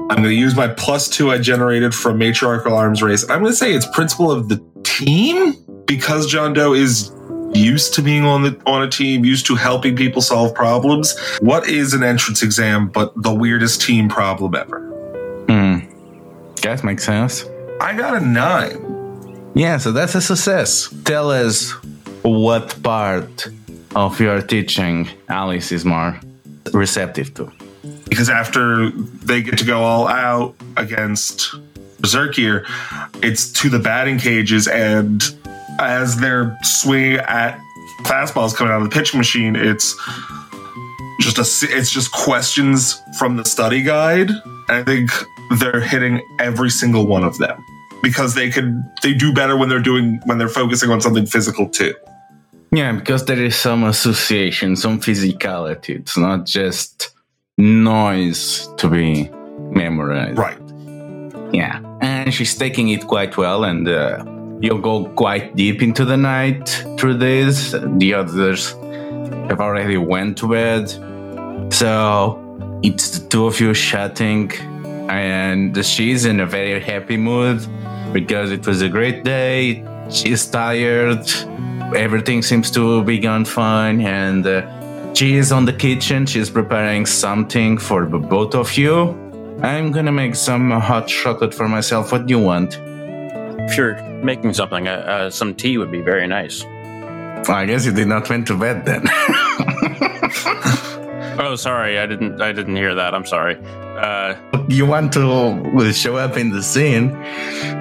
[0.09, 3.21] I'm gonna use my plus two I generated from matriarchal arms race.
[3.29, 5.53] I'm gonna say it's principle of the team
[5.85, 7.11] because John Doe is
[7.55, 11.17] used to being on the on a team, used to helping people solve problems.
[11.39, 14.79] What is an entrance exam but the weirdest team problem ever?
[15.49, 15.79] Hmm.
[16.61, 17.45] That makes sense.
[17.81, 19.51] I got a nine.
[19.55, 20.93] Yeah, so that's a success.
[21.05, 21.71] Tell us
[22.23, 23.47] what part
[23.95, 26.19] of your teaching Alice is more
[26.73, 27.51] receptive to.
[28.09, 31.55] because after they get to go all out against
[32.01, 32.65] Berserkier,
[33.23, 35.23] it's to the batting cages, and
[35.79, 37.59] as they're swinging at
[38.03, 39.95] fastballs coming out of the pitching machine, it's
[41.19, 44.29] just a it's just questions from the study guide.
[44.29, 45.11] And I think
[45.59, 47.63] they're hitting every single one of them
[48.03, 51.69] because they could they do better when they're doing when they're focusing on something physical
[51.69, 51.93] too.
[52.71, 55.99] Yeah, because there is some association, some physicality.
[55.99, 57.11] It's not just
[57.57, 59.29] noise to be
[59.71, 60.37] memorized.
[60.37, 60.57] Right.
[61.53, 64.23] Yeah, and she's taking it quite well, and uh,
[64.65, 67.71] you'll go quite deep into the night through this.
[67.71, 68.71] The others
[69.49, 70.89] have already went to bed,
[71.71, 74.51] so it's the two of you chatting,
[75.07, 77.59] and she's in a very happy mood
[78.11, 79.85] because it was a great day.
[80.09, 81.27] She's tired.
[81.95, 86.25] Everything seems to be gone fine, and uh, she is on the kitchen.
[86.25, 89.13] She's preparing something for the both of you.
[89.61, 92.11] I'm gonna make some hot chocolate for myself.
[92.11, 92.79] What do you want?
[93.59, 96.63] If you're making something, uh, uh, some tea would be very nice.
[97.47, 99.05] I guess you did not went to bed then.
[101.37, 102.41] Oh, sorry, I didn't.
[102.41, 103.13] I didn't hear that.
[103.13, 103.57] I'm sorry.
[103.61, 104.35] Uh,
[104.69, 107.11] you want to show up in the scene.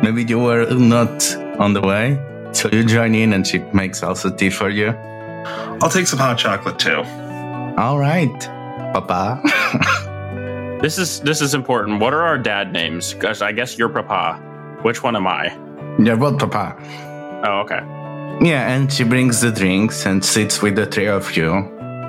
[0.02, 2.18] Maybe you were not on the way,
[2.52, 4.88] so you join in, and she makes also tea for you.
[5.80, 7.02] I'll take some hot chocolate too.
[7.78, 8.38] All right,
[8.92, 9.40] Papa.
[10.82, 12.00] this is this is important.
[12.00, 13.14] What are our dad names?
[13.14, 14.40] Because I guess you're Papa.
[14.84, 15.46] Which one am I?
[15.98, 16.76] You're both Papa.
[17.46, 17.80] Oh, okay.
[18.46, 21.52] Yeah, and she brings the drinks and sits with the three of you.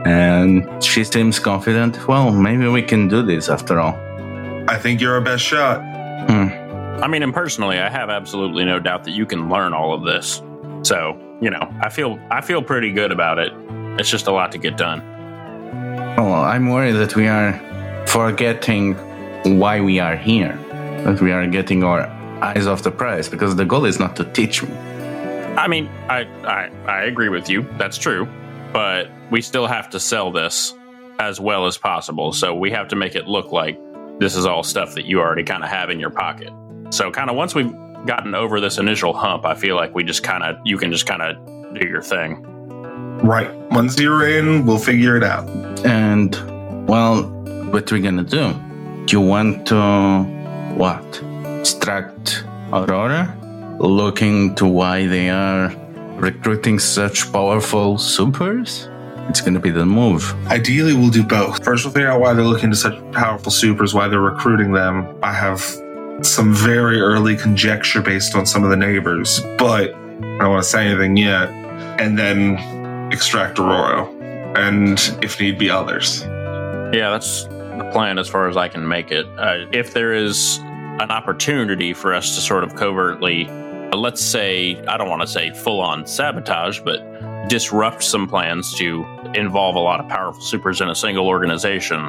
[0.06, 2.06] And she seems confident.
[2.06, 3.96] Well, maybe we can do this after all.
[4.68, 5.80] I think you're our best shot.
[6.30, 6.50] Hmm.
[7.02, 10.04] I mean, and personally, I have absolutely no doubt that you can learn all of
[10.04, 10.42] this.
[10.84, 13.54] So, you know, I feel I feel pretty good about it.
[13.98, 15.00] It's just a lot to get done.
[16.18, 17.54] Well, I'm worried that we are
[18.06, 18.96] forgetting
[19.60, 20.60] why we are here.
[21.06, 22.15] That we are getting our
[22.46, 24.72] eyes off the prize because the goal is not to teach me.
[25.58, 27.66] I mean, I I, I agree with you.
[27.78, 28.28] That's true.
[28.74, 30.74] But we still have to sell this
[31.20, 32.34] as well as possible.
[32.34, 33.80] So we have to make it look like
[34.20, 36.52] this is all stuff that you already kind of have in your pocket.
[36.90, 37.74] So kind of once we've
[38.06, 41.06] gotten over this initial hump, I feel like we just kind of you can just
[41.06, 41.38] kind of
[41.74, 42.42] do your thing.
[43.24, 43.50] Right.
[43.72, 45.48] Once you're in, we'll figure it out.
[45.86, 46.36] And,
[46.88, 47.24] well,
[47.72, 48.54] what are we gonna do?
[49.06, 50.24] Do you want to,
[50.76, 51.24] what?
[51.66, 53.36] Distract Aurora?
[53.80, 55.74] Looking to why they are
[56.16, 58.88] recruiting such powerful supers?
[59.30, 60.36] It's gonna be the move.
[60.46, 61.64] Ideally, we'll do both.
[61.64, 65.18] First, we'll figure out why they're looking to such powerful supers, why they're recruiting them.
[65.24, 65.60] I have
[66.22, 70.70] some very early conjecture based on some of the neighbors, but I don't want to
[70.70, 71.50] say anything yet.
[72.00, 72.60] And then
[73.12, 74.06] extract Aurora,
[74.56, 76.22] and if need be, others.
[76.94, 79.26] Yeah, that's the plan as far as I can make it.
[79.40, 80.60] Uh, if there is
[81.00, 85.28] an opportunity for us to sort of covertly, uh, let's say, I don't want to
[85.28, 89.06] say full on sabotage, but disrupt some plans to
[89.36, 92.00] involve a lot of powerful supers in a single organization.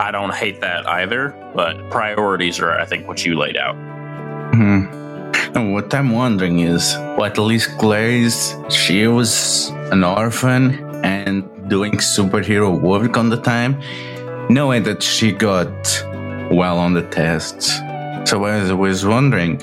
[0.00, 3.74] I don't hate that either, but priorities are, I think, what you laid out.
[4.54, 4.84] Hmm.
[5.56, 7.70] And what I'm wondering is, well, at least
[8.70, 13.80] she was an orphan and doing superhero work on the time,
[14.48, 15.68] knowing that she got
[16.52, 17.80] well on the tests.
[18.24, 19.58] So I was wondering,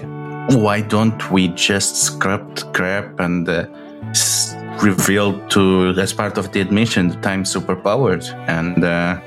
[0.49, 2.41] why don't we just scrap
[2.73, 3.67] crap and uh,
[4.09, 8.25] s- reveal to, as part of the admission, the time superpowered?
[8.47, 9.19] And uh,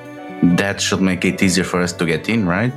[0.56, 2.74] that should make it easier for us to get in, right?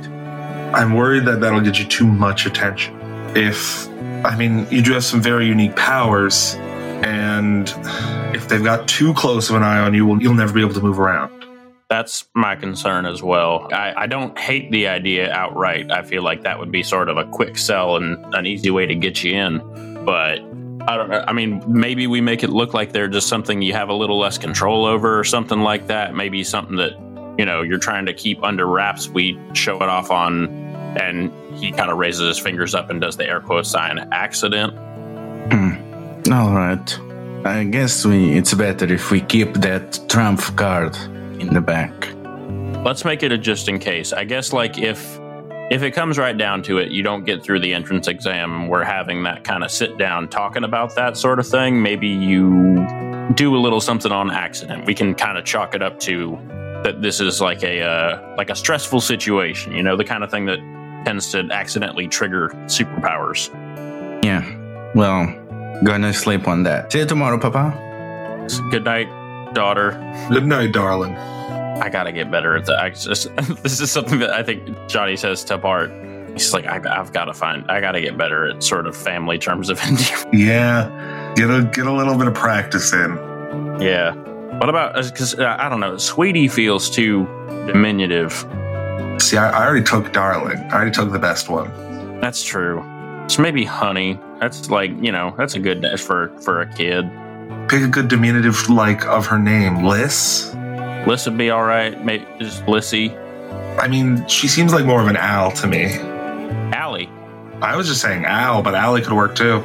[0.74, 2.96] I'm worried that that'll get you too much attention.
[3.36, 3.88] If,
[4.24, 6.54] I mean, you do have some very unique powers,
[7.02, 7.72] and
[8.34, 10.74] if they've got too close of an eye on you, well, you'll never be able
[10.74, 11.41] to move around.
[11.92, 13.68] That's my concern as well.
[13.70, 15.92] I, I don't hate the idea outright.
[15.92, 18.86] I feel like that would be sort of a quick sell and an easy way
[18.86, 19.58] to get you in.
[20.02, 20.38] But
[20.88, 21.12] I don't.
[21.12, 24.18] I mean, maybe we make it look like they're just something you have a little
[24.18, 26.14] less control over or something like that.
[26.14, 26.92] Maybe something that,
[27.38, 29.10] you know, you're trying to keep under wraps.
[29.10, 30.48] We show it off on,
[30.96, 34.72] and he kind of raises his fingers up and does the air quote sign accident.
[35.52, 36.32] Hmm.
[36.32, 36.98] All right.
[37.44, 40.96] I guess we it's better if we keep that trump card
[41.48, 42.08] in the back.
[42.84, 44.12] let's make it a just in case.
[44.12, 45.18] I guess like if
[45.70, 48.84] if it comes right down to it, you don't get through the entrance exam we're
[48.84, 52.86] having that kind of sit down talking about that sort of thing, maybe you
[53.34, 54.84] do a little something on accident.
[54.86, 56.38] We can kind of chalk it up to
[56.84, 60.30] that this is like a uh, like a stressful situation, you know, the kind of
[60.30, 60.58] thing that
[61.04, 63.48] tends to accidentally trigger superpowers.
[64.24, 64.44] Yeah.
[64.94, 65.26] Well,
[65.84, 66.92] gonna sleep on that.
[66.92, 67.72] See you tomorrow, Papa.
[68.70, 69.08] Good night,
[69.54, 69.92] daughter.
[70.30, 71.16] Good night, darling.
[71.16, 72.78] I gotta get better at that.
[72.80, 75.90] I just, this is something that I think Johnny says to Bart.
[76.32, 78.96] He's like, I, I've got to find, I got to get better at sort of
[78.96, 80.34] family terms of endearment.
[80.34, 83.10] Yeah, get a get a little bit of practice in.
[83.80, 84.14] yeah.
[84.58, 87.24] What about, because uh, I don't know, sweetie feels too
[87.66, 88.32] diminutive.
[89.18, 90.58] See, I, I already took darling.
[90.58, 92.20] I already took the best one.
[92.20, 92.84] That's true.
[93.28, 94.20] So maybe honey.
[94.40, 97.10] That's like, you know, that's a good for, for a kid.
[97.68, 100.54] Pick a good diminutive like of her name, Liz.
[101.06, 102.04] Liz would be all right.
[102.04, 103.10] Maybe just Lissy.
[103.80, 105.94] I mean, she seems like more of an Al to me.
[106.74, 107.08] Allie.
[107.62, 109.62] I was just saying Al, but Allie could work too.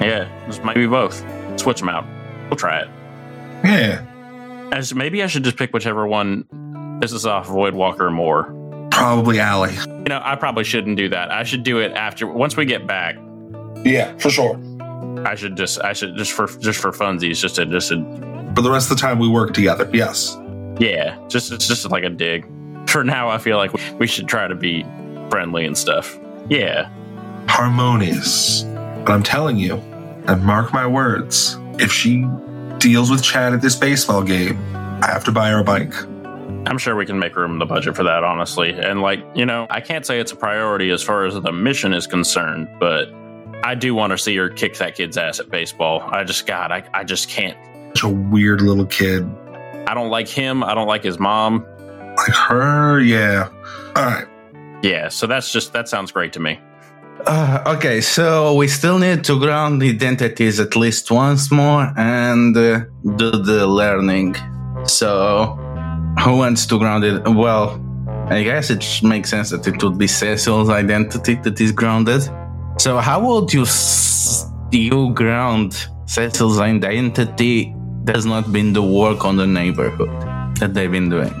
[0.00, 1.22] Yeah, this might be both.
[1.60, 2.04] Switch them out.
[2.48, 2.88] We'll try it.
[3.64, 6.44] Yeah, As maybe I should just pick whichever one
[7.02, 8.44] pisses off Voidwalker more.
[8.90, 9.74] probably Allie.
[9.74, 11.30] You know, I probably shouldn't do that.
[11.30, 13.16] I should do it after once we get back.
[13.84, 14.58] Yeah, for sure.
[15.26, 17.96] I should just I should just for just for funsies, just to just a
[18.54, 20.36] For the rest of the time we work together, yes.
[20.78, 22.46] yeah, just it's just like a dig.
[22.88, 24.84] For now, I feel like we should try to be
[25.30, 26.18] friendly and stuff.
[26.48, 26.88] Yeah,
[27.48, 28.62] Harmonious.
[28.62, 29.76] But I'm telling you,
[30.26, 32.26] and mark my words, if she
[32.78, 35.94] deals with Chad at this baseball game, I have to buy her a bike.
[36.66, 38.70] I'm sure we can make room in the budget for that, honestly.
[38.72, 41.92] And like you know, I can't say it's a priority as far as the mission
[41.92, 43.08] is concerned, but
[43.62, 46.00] I do want to see her kick that kid's ass at baseball.
[46.02, 47.56] I just God, I I just can't.
[47.94, 49.28] Such a weird little kid.
[49.86, 50.62] I don't like him.
[50.62, 51.66] I don't like his mom.
[52.16, 53.48] Like her, yeah.
[53.96, 54.26] All right.
[54.82, 56.58] Yeah, so that's just that sounds great to me.
[57.26, 62.80] Uh, okay, so we still need to ground identities at least once more and uh,
[63.16, 64.34] do the learning.
[64.84, 65.54] So,
[66.24, 67.28] who wants to ground it?
[67.28, 67.78] Well,
[68.30, 72.22] I guess it makes sense that it would be Cecil's identity that is grounded.
[72.80, 77.74] So, how would you s- you ground Cecil's identity?
[78.04, 80.08] Does not been the work on the neighborhood
[80.60, 81.34] that they've been doing.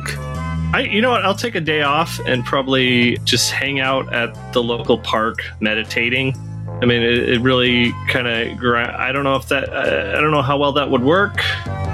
[0.74, 1.24] I, you know what?
[1.24, 6.36] I'll take a day off and probably just hang out at the local park meditating.
[6.82, 8.62] I mean, it, it really kind of.
[9.06, 9.72] I don't know if that.
[9.72, 11.40] Uh, I don't know how well that would work,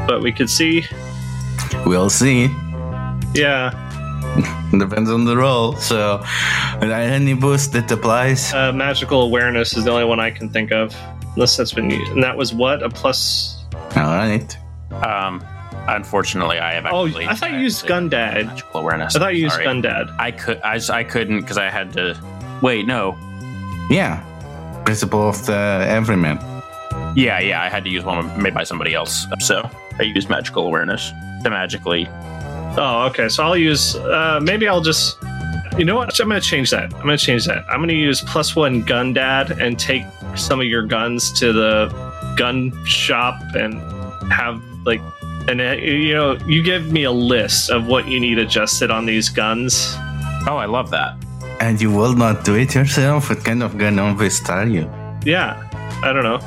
[0.09, 0.85] but we could see.
[1.87, 2.49] We'll see.
[3.33, 3.71] Yeah,
[4.79, 5.77] Depends on the role.
[5.77, 6.23] So,
[6.83, 8.53] any boost that applies.
[8.53, 10.95] uh, magical awareness is the only one I can think of,
[11.35, 12.13] unless that's been used.
[12.13, 13.65] And that was what a plus.
[13.97, 14.57] All right.
[14.93, 15.43] Um,
[15.89, 17.07] unfortunately, I have Oh.
[17.07, 18.47] I thought you used had to- Gundad.
[18.47, 19.17] Magical awareness.
[19.17, 19.67] I thought you used Sorry.
[19.67, 20.15] Gundad.
[20.19, 20.61] I could.
[20.63, 22.17] I, s- I couldn't because I had to.
[22.63, 23.17] Wait, no.
[23.91, 24.23] Yeah.
[24.85, 25.55] Principle of the
[25.89, 26.39] everyman.
[27.17, 27.63] Yeah, yeah.
[27.63, 29.27] I had to use one made by somebody else.
[29.41, 29.69] So
[29.99, 31.11] I used magical awareness
[31.45, 32.09] to magically.
[32.77, 33.29] Oh, okay.
[33.29, 33.97] So I'll use.
[33.97, 35.19] Uh, maybe I'll just.
[35.79, 36.19] You know what?
[36.21, 36.95] I'm going to change that.
[36.95, 37.65] I'm going to change that.
[37.69, 41.53] I'm going to use plus one gun dad and take some of your guns to
[41.53, 41.89] the
[42.37, 43.75] gun shop and
[44.33, 45.01] have like.
[45.49, 49.07] And uh, you know, you give me a list of what you need adjusted on
[49.07, 49.95] these guns.
[50.49, 51.17] Oh, I love that.
[51.61, 53.31] And you will not do it yourself?
[53.31, 54.91] What kind of gun novice are you?
[55.25, 55.57] Yeah,
[56.03, 56.39] I don't know.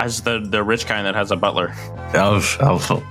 [0.00, 1.74] As the the rich kind that has a butler.
[2.14, 3.02] Elf, awful.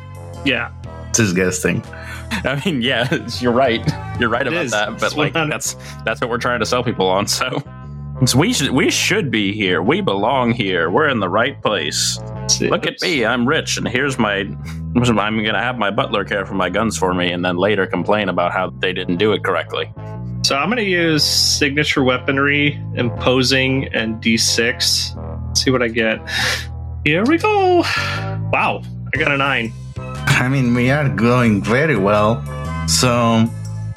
[0.46, 0.72] Yeah,
[1.14, 1.84] Disgusting.
[2.32, 3.82] I mean, yeah, you're right.
[4.20, 4.72] You're right It about is.
[4.72, 4.90] that.
[5.00, 5.52] But It's like, 100.
[5.52, 7.28] that's that's what we're trying to sell people on.
[7.28, 7.62] So.
[8.26, 9.82] So we should we should be here.
[9.82, 10.90] We belong here.
[10.90, 12.20] We're in the right place.
[12.60, 14.40] Look at me, I'm rich, and here's my.
[14.96, 18.28] I'm gonna have my butler care for my guns for me, and then later complain
[18.28, 19.90] about how they didn't do it correctly.
[20.44, 25.58] So I'm going to use signature weaponry, imposing, and D6.
[25.58, 26.20] See what I get.
[27.06, 27.80] Here we go.
[28.52, 28.82] Wow,
[29.14, 29.72] I got a nine.
[30.28, 32.44] I mean, we are going very well.
[32.88, 33.46] So,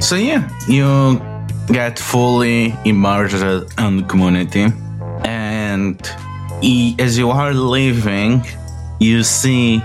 [0.01, 1.21] so yeah, you
[1.69, 3.43] get fully immersed
[3.79, 4.67] in the community,
[5.25, 5.99] and
[6.99, 8.45] as you are leaving,
[9.01, 9.79] you see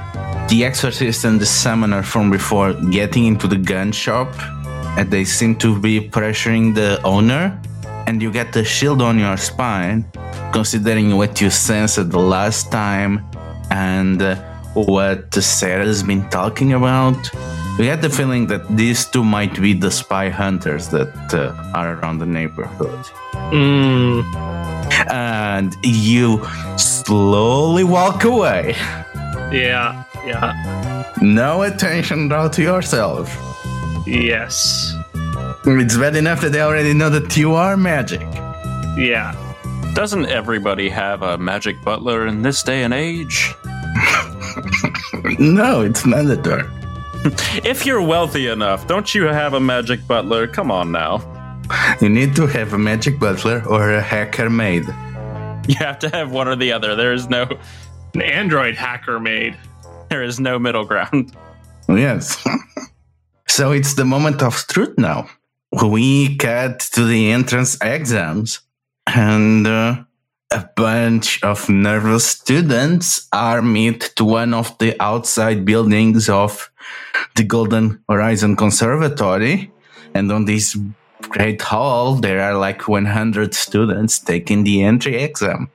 [0.50, 4.34] the exorcist and the summoner from before getting into the gun shop,
[4.98, 7.60] and they seem to be pressuring the owner.
[8.08, 10.06] And you get the shield on your spine,
[10.54, 13.26] considering what you sensed the last time,
[13.72, 14.22] and.
[14.22, 17.18] Uh, what Sarah's been talking about.
[17.80, 21.94] We had the feeling that these two might be the spy hunters that uh, are
[22.00, 23.00] around the neighborhood.
[23.52, 24.24] Mm,
[25.12, 26.44] And you
[26.78, 28.76] slowly walk away.
[29.52, 33.30] yeah, yeah, No attention drawn to yourself.
[34.08, 34.94] yes,
[35.66, 38.28] It's bad enough that they already know that you are magic.
[38.98, 39.34] yeah.
[39.94, 43.56] Doesn't everybody have a magic butler in this day and age?
[45.40, 46.64] No, it's mandatory.
[47.66, 50.48] If you're wealthy enough, don't you have a magic butler?
[50.48, 51.20] Come on now.
[52.00, 54.86] You need to have a magic butler or a hacker maid.
[55.68, 56.96] You have to have one or the other.
[56.96, 57.48] There is no
[58.14, 59.58] An android hacker made.
[60.10, 61.36] there is no middle ground.
[61.90, 62.38] Yes.
[63.48, 65.28] so it's the moment of truth now.
[65.84, 68.62] we get to the entrance exams
[69.08, 70.04] and uh,
[70.52, 76.72] a bunch of nervous students are met to one of the outside buildings of
[77.36, 79.72] the Golden Horizon Conservatory.
[80.14, 80.78] And on this
[81.24, 85.70] great hall, there are like 100 students taking the entry exam.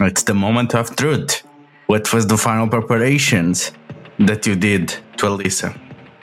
[0.00, 1.42] It's the moment of truth.
[1.86, 3.72] What was the final preparations
[4.20, 5.78] that you did to Alyssa?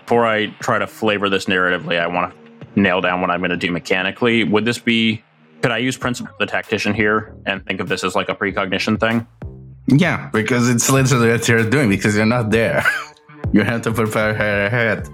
[0.05, 3.51] Before I try to flavor this narratively, I want to nail down what I'm going
[3.51, 4.43] to do mechanically.
[4.45, 5.21] Would this be
[5.61, 8.99] could I use Principle the Tactician here and think of this as like a precognition
[8.99, 9.27] thing?
[9.87, 12.83] Yeah, because it's literally what you're doing because you're not there.
[13.51, 15.09] you have to prepare her ahead.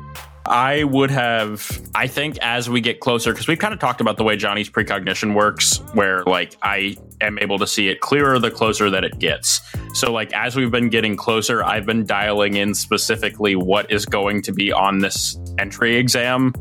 [0.47, 4.17] I would have, I think, as we get closer, because we've kind of talked about
[4.17, 8.51] the way Johnny's precognition works, where like I am able to see it clearer the
[8.51, 9.61] closer that it gets.
[9.93, 14.43] So, like, as we've been getting closer, I've been dialing in specifically what is going
[14.43, 16.53] to be on this entry exam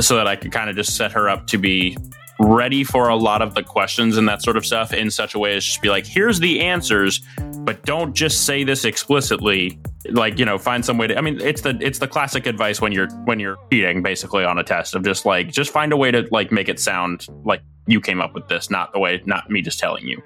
[0.00, 1.96] so that I could kind of just set her up to be
[2.40, 5.38] ready for a lot of the questions and that sort of stuff in such a
[5.38, 7.20] way as just be like, here's the answers,
[7.58, 9.78] but don't just say this explicitly.
[10.10, 12.80] Like, you know, find some way to I mean, it's the it's the classic advice
[12.80, 15.96] when you're when you're cheating basically on a test of just like just find a
[15.96, 19.22] way to like make it sound like you came up with this, not the way
[19.24, 20.22] not me just telling you.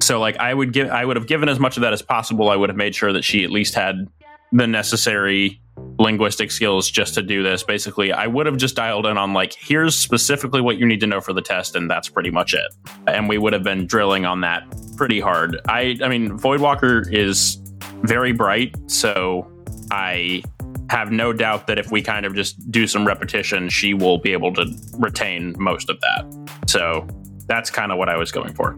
[0.00, 2.50] So like I would give I would have given as much of that as possible.
[2.50, 4.06] I would have made sure that she at least had
[4.52, 5.60] the necessary
[5.98, 7.62] linguistic skills just to do this.
[7.62, 11.06] Basically, I would have just dialed in on like, here's specifically what you need to
[11.06, 12.74] know for the test, and that's pretty much it.
[13.06, 14.64] And we would have been drilling on that
[14.96, 15.60] pretty hard.
[15.68, 17.56] I, I mean, Voidwalker is
[18.02, 19.50] very bright, so
[19.90, 20.42] I
[20.90, 24.32] have no doubt that if we kind of just do some repetition, she will be
[24.32, 24.66] able to
[24.98, 26.60] retain most of that.
[26.66, 27.06] So
[27.46, 28.72] that's kind of what I was going for.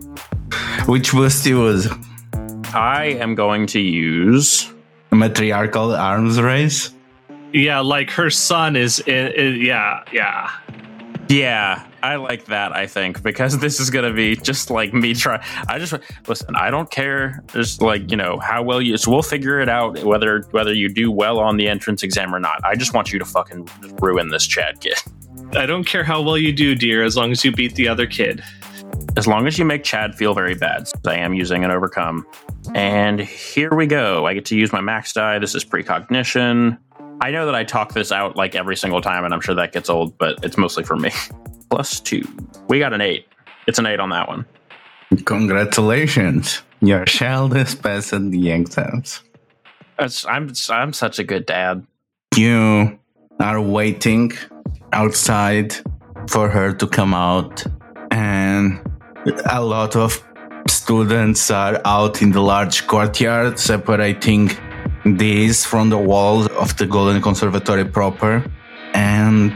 [0.87, 1.13] Which
[1.55, 1.89] was?
[2.75, 4.71] I am going to use
[5.11, 6.93] matriarchal arms race.
[7.57, 9.01] Yeah, like her son is.
[9.01, 10.51] In, in, yeah, yeah,
[11.31, 11.87] yeah.
[12.03, 12.77] I like that.
[12.77, 15.43] I think because this is gonna be just like me try.
[15.67, 15.95] I just
[16.29, 16.55] listen.
[16.55, 17.43] I don't care.
[17.55, 18.99] Just like you know how well you.
[18.99, 22.39] So we'll figure it out whether whether you do well on the entrance exam or
[22.39, 22.61] not.
[22.63, 23.67] I just want you to fucking
[24.03, 24.99] ruin this Chad kid.
[25.53, 28.07] I don't care how well you do, dear, as long as you beat the other
[28.07, 28.45] kid.
[29.17, 30.91] As long as you make Chad feel very bad.
[31.07, 32.27] I am using an overcome.
[32.75, 34.27] And here we go.
[34.27, 35.39] I get to use my max die.
[35.39, 36.77] This is precognition.
[37.21, 39.73] I know that I talk this out like every single time, and I'm sure that
[39.73, 41.11] gets old, but it's mostly for me.
[41.71, 42.23] Plus two.
[42.69, 43.27] We got an eight.
[43.67, 44.45] It's an eight on that one.
[45.25, 46.63] Congratulations.
[46.81, 49.23] Your child is passing the exams.
[49.99, 51.87] I'm, I'm such a good dad.
[52.37, 52.99] You
[53.41, 54.33] are waiting
[54.93, 55.75] outside
[56.29, 57.65] for her to come out,
[58.11, 58.79] and
[59.51, 60.23] a lot of
[60.69, 64.51] students are out in the large courtyard separating
[65.15, 68.43] these from the walls of the Golden Conservatory proper.
[68.95, 69.55] And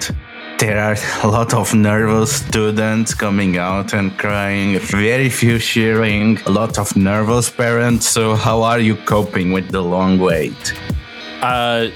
[0.59, 6.51] there are a lot of nervous students coming out and crying, very few cheering, a
[6.51, 8.07] lot of nervous parents.
[8.07, 10.75] So, how are you coping with the long wait?
[11.43, 11.89] Uh,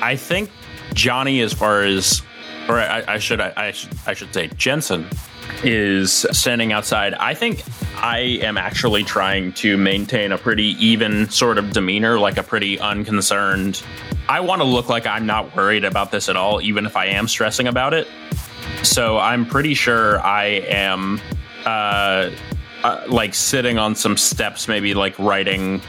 [0.00, 0.50] I think
[0.94, 2.22] Johnny, as far as,
[2.68, 5.08] or I, I should, I, I should, I should say Jensen,
[5.64, 7.14] is standing outside.
[7.14, 7.62] I think
[7.96, 12.78] I am actually trying to maintain a pretty even sort of demeanor, like a pretty
[12.78, 13.82] unconcerned.
[14.28, 17.06] I want to look like I'm not worried about this at all, even if I
[17.06, 18.08] am stressing about it.
[18.82, 21.20] So I'm pretty sure I am
[21.64, 22.30] uh,
[22.82, 25.80] uh, like sitting on some steps, maybe like writing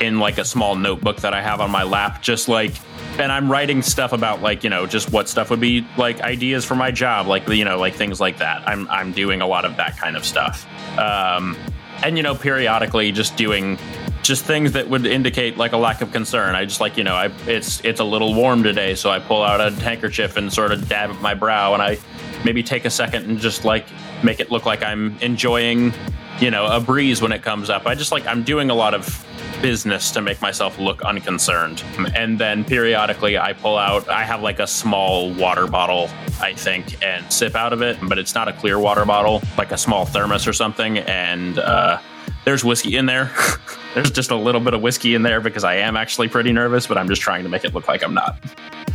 [0.00, 2.72] in like a small notebook that I have on my lap, just like
[3.18, 6.64] and I'm writing stuff about like you know just what stuff would be like ideas
[6.64, 8.66] for my job, like you know like things like that.
[8.66, 10.66] I'm I'm doing a lot of that kind of stuff,
[10.98, 11.56] um,
[12.02, 13.78] and you know periodically just doing
[14.22, 16.54] just things that would indicate like a lack of concern.
[16.54, 19.42] I just like you know I it's it's a little warm today, so I pull
[19.42, 21.98] out a handkerchief and sort of dab at my brow, and I
[22.44, 23.86] maybe take a second and just like
[24.22, 25.92] make it look like I'm enjoying
[26.40, 27.86] you know a breeze when it comes up.
[27.86, 29.24] I just like I'm doing a lot of
[29.60, 31.82] business to make myself look unconcerned.
[32.14, 36.08] And then periodically I pull out, I have like a small water bottle,
[36.40, 39.72] I think, and sip out of it, but it's not a clear water bottle, like
[39.72, 40.98] a small thermos or something.
[40.98, 42.00] And uh,
[42.44, 43.30] there's whiskey in there.
[43.94, 46.86] there's just a little bit of whiskey in there because I am actually pretty nervous,
[46.86, 48.38] but I'm just trying to make it look like I'm not.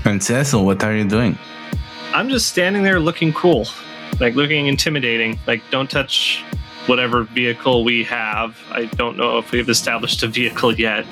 [0.06, 1.38] And Cecil, what are you doing?
[2.14, 3.68] I'm just standing there looking cool,
[4.20, 5.40] like looking intimidating.
[5.48, 6.44] Like, don't touch
[6.88, 8.58] whatever vehicle we have.
[8.72, 11.06] I don't know if we've established a vehicle yet.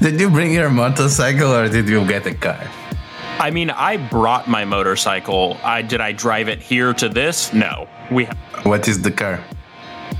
[0.00, 2.60] Did you bring your motorcycle or did you get a car?
[3.38, 5.56] I mean, I brought my motorcycle.
[5.64, 7.52] I did I drive it here to this?
[7.52, 7.88] No.
[8.10, 9.42] We ha- What is the car?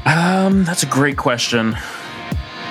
[0.06, 1.76] Um, that's a great question.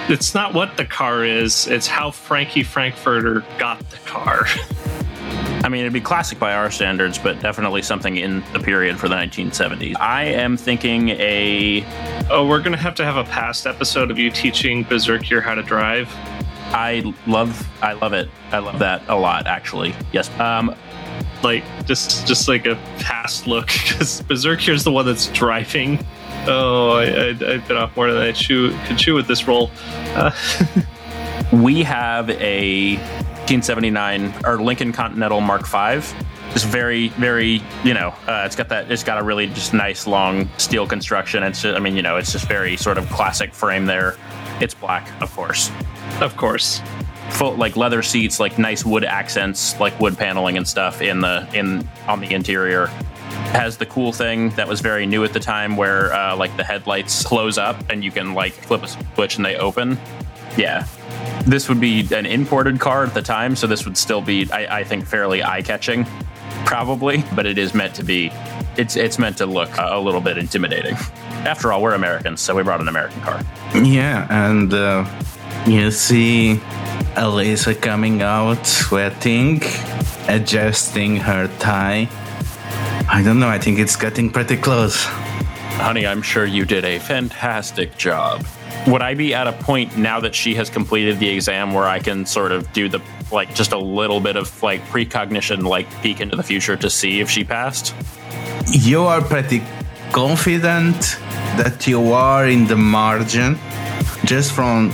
[0.09, 4.45] It's not what the car is, it's how Frankie Frankfurter got the car.
[5.64, 9.07] I mean, it'd be classic by our standards, but definitely something in the period for
[9.07, 9.95] the 1970s.
[9.99, 11.86] I am thinking a.
[12.30, 15.62] Oh, we're gonna have to have a past episode of you teaching Berserkier how to
[15.62, 16.09] drive.
[16.74, 18.30] I love, I love it.
[18.51, 19.93] I love that a lot, actually.
[20.12, 20.30] Yes.
[20.39, 20.76] Um,
[21.43, 26.03] Like just just like a past look because Berserkier's the one that's driving.
[26.47, 29.70] Oh, I, I, I bit off more than I chew could chew with this roll.
[30.16, 30.32] Uh,
[31.51, 32.97] we have a
[33.49, 36.15] 1979 or Lincoln Continental Mark V.
[36.53, 40.05] It's very, very, you know, uh, it's got that, it's got a really just nice
[40.05, 41.43] long steel construction.
[41.43, 44.15] It's, just, I mean, you know, it's just very sort of classic frame there.
[44.59, 45.71] It's black, of course.
[46.21, 46.81] of course.
[47.31, 51.47] Full like leather seats, like nice wood accents, like wood paneling and stuff in the
[51.53, 52.87] in on the interior.
[53.53, 56.63] Has the cool thing that was very new at the time, where uh, like the
[56.63, 59.97] headlights close up and you can like flip a switch and they open.
[60.57, 60.85] Yeah,
[61.45, 64.79] this would be an imported car at the time, so this would still be, I,
[64.79, 66.05] I think, fairly eye-catching,
[66.65, 67.23] probably.
[67.35, 68.31] But it is meant to be.
[68.77, 70.95] It's it's meant to look a, a little bit intimidating.
[71.45, 73.41] After all, we're Americans, so we brought an American car.
[73.73, 75.05] Yeah, and uh,
[75.65, 76.61] you see
[77.15, 79.61] Elisa coming out, sweating,
[80.27, 82.07] adjusting her tie.
[83.09, 85.03] I don't know, I think it's getting pretty close.
[85.75, 88.45] Honey, I'm sure you did a fantastic job.
[88.88, 91.99] Would I be at a point now that she has completed the exam where I
[91.99, 92.99] can sort of do the
[93.32, 97.21] like just a little bit of like precognition, like peek into the future to see
[97.21, 97.93] if she passed?
[98.67, 99.61] You are pretty
[100.11, 101.17] confident
[101.57, 103.57] that you are in the margin
[104.25, 104.91] just from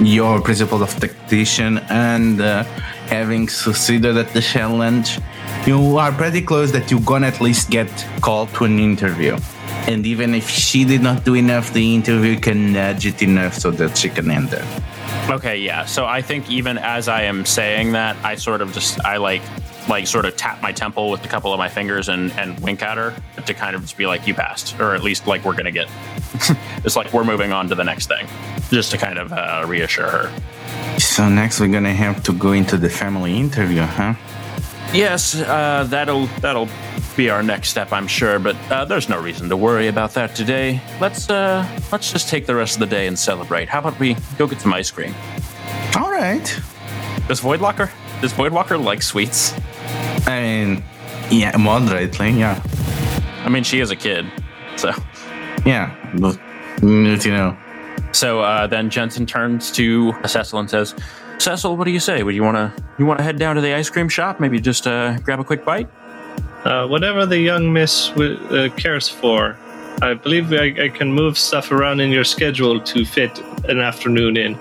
[0.00, 2.64] your principle of tactician and uh,
[3.06, 5.18] having succeeded at the challenge.
[5.66, 7.88] You are pretty close that you're gonna at least get
[8.20, 9.38] called to an interview.
[9.86, 13.70] And even if she did not do enough, the interview can nudge it enough so
[13.70, 14.64] that she can enter.
[15.30, 15.84] Okay, yeah.
[15.84, 19.42] So I think even as I am saying that, I sort of just I like
[19.88, 22.82] like sort of tap my temple with a couple of my fingers and and wink
[22.82, 23.14] at her
[23.46, 25.88] to kind of just be like you passed, or at least like we're gonna get.
[26.84, 28.26] it's like we're moving on to the next thing,
[28.70, 30.98] just to kind of uh, reassure her.
[30.98, 34.14] So next we're gonna have to go into the family interview, huh?
[34.92, 36.68] Yes, uh, that'll that'll
[37.18, 38.38] be our next step, I'm sure.
[38.38, 40.80] But uh, there's no reason to worry about that today.
[41.00, 43.68] Let's uh, let's just take the rest of the day and celebrate.
[43.68, 45.14] How about we go get some ice cream?
[45.96, 46.46] All right.
[47.26, 47.90] Does Voidwalker
[48.20, 49.52] does Voidwalker like sweets?
[50.26, 50.84] I mean,
[51.30, 52.62] yeah, moderately, yeah.
[53.44, 54.26] I mean, she is a kid,
[54.76, 54.92] so
[55.66, 56.38] Yeah, but,
[56.80, 57.56] but you know,
[58.12, 60.94] so uh, then Jensen turns to Cecil and says,
[61.38, 62.22] "Cecil, what do you say?
[62.22, 64.40] Would you want to you want to head down to the ice cream shop?
[64.40, 65.88] Maybe just uh, grab a quick bite."
[66.64, 69.56] Uh, whatever the young miss w- uh, cares for.
[70.02, 73.38] I believe I, I can move stuff around in your schedule to fit
[73.68, 74.56] an afternoon in.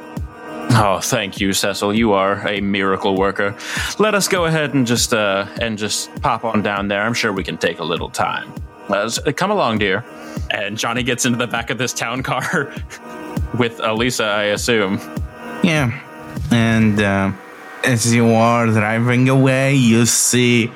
[0.71, 1.93] Oh, thank you, Cecil.
[1.93, 3.55] You are a miracle worker.
[3.99, 7.01] Let us go ahead and just uh, and just pop on down there.
[7.01, 8.51] I'm sure we can take a little time.
[8.89, 10.03] Uh, s- come along, dear.
[10.51, 12.73] And Johnny gets into the back of this town car
[13.57, 14.99] with Elisa, I assume.
[15.63, 15.91] yeah.
[16.51, 17.31] And uh,
[17.83, 20.71] as you are driving away, you see,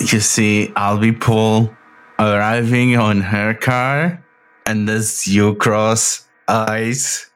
[0.00, 1.70] you see Albie Paul
[2.18, 4.24] arriving on her car,
[4.66, 7.30] and as you cross eyes,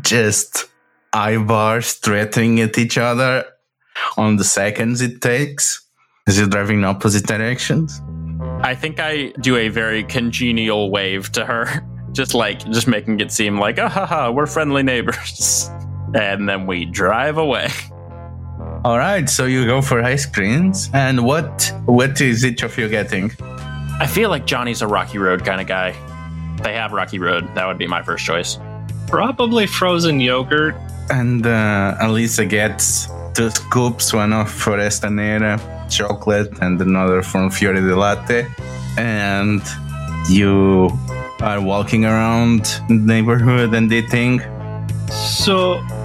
[0.00, 0.66] just
[1.12, 3.44] eyebars straighting at each other
[4.16, 5.82] on the seconds it takes
[6.26, 8.00] as you're driving in opposite directions.
[8.60, 13.32] I think I do a very congenial wave to her, just like just making it
[13.32, 15.70] seem like, ah ha ha, we're friendly neighbors.
[16.14, 17.68] And then we drive away.
[18.84, 22.88] All right, so you go for ice creams, and what what is each of you
[22.88, 23.32] getting?
[24.00, 25.92] I feel like Johnny's a Rocky Road kind of guy.
[26.62, 27.52] They have Rocky Road.
[27.54, 28.58] That would be my first choice.
[29.08, 30.76] Probably frozen yogurt.
[31.10, 35.58] And uh, Elisa gets two scoops, one of Foresta Nera
[35.90, 38.46] chocolate and another from Fiore di Latte.
[38.96, 39.62] And
[40.28, 40.90] you
[41.40, 44.40] are walking around the neighborhood and eating.
[45.10, 45.97] So, a-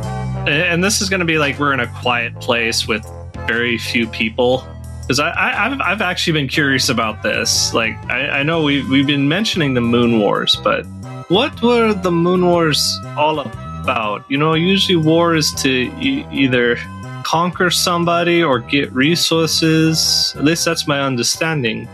[0.47, 3.05] and this is going to be like we're in a quiet place with
[3.47, 4.67] very few people.
[5.01, 7.73] Because I, I, I've, I've actually been curious about this.
[7.73, 10.85] Like, I, I know we've, we've been mentioning the Moon Wars, but
[11.29, 14.29] what were the Moon Wars all about?
[14.29, 16.77] You know, usually war is to e- either
[17.23, 20.33] conquer somebody or get resources.
[20.37, 21.87] At least that's my understanding.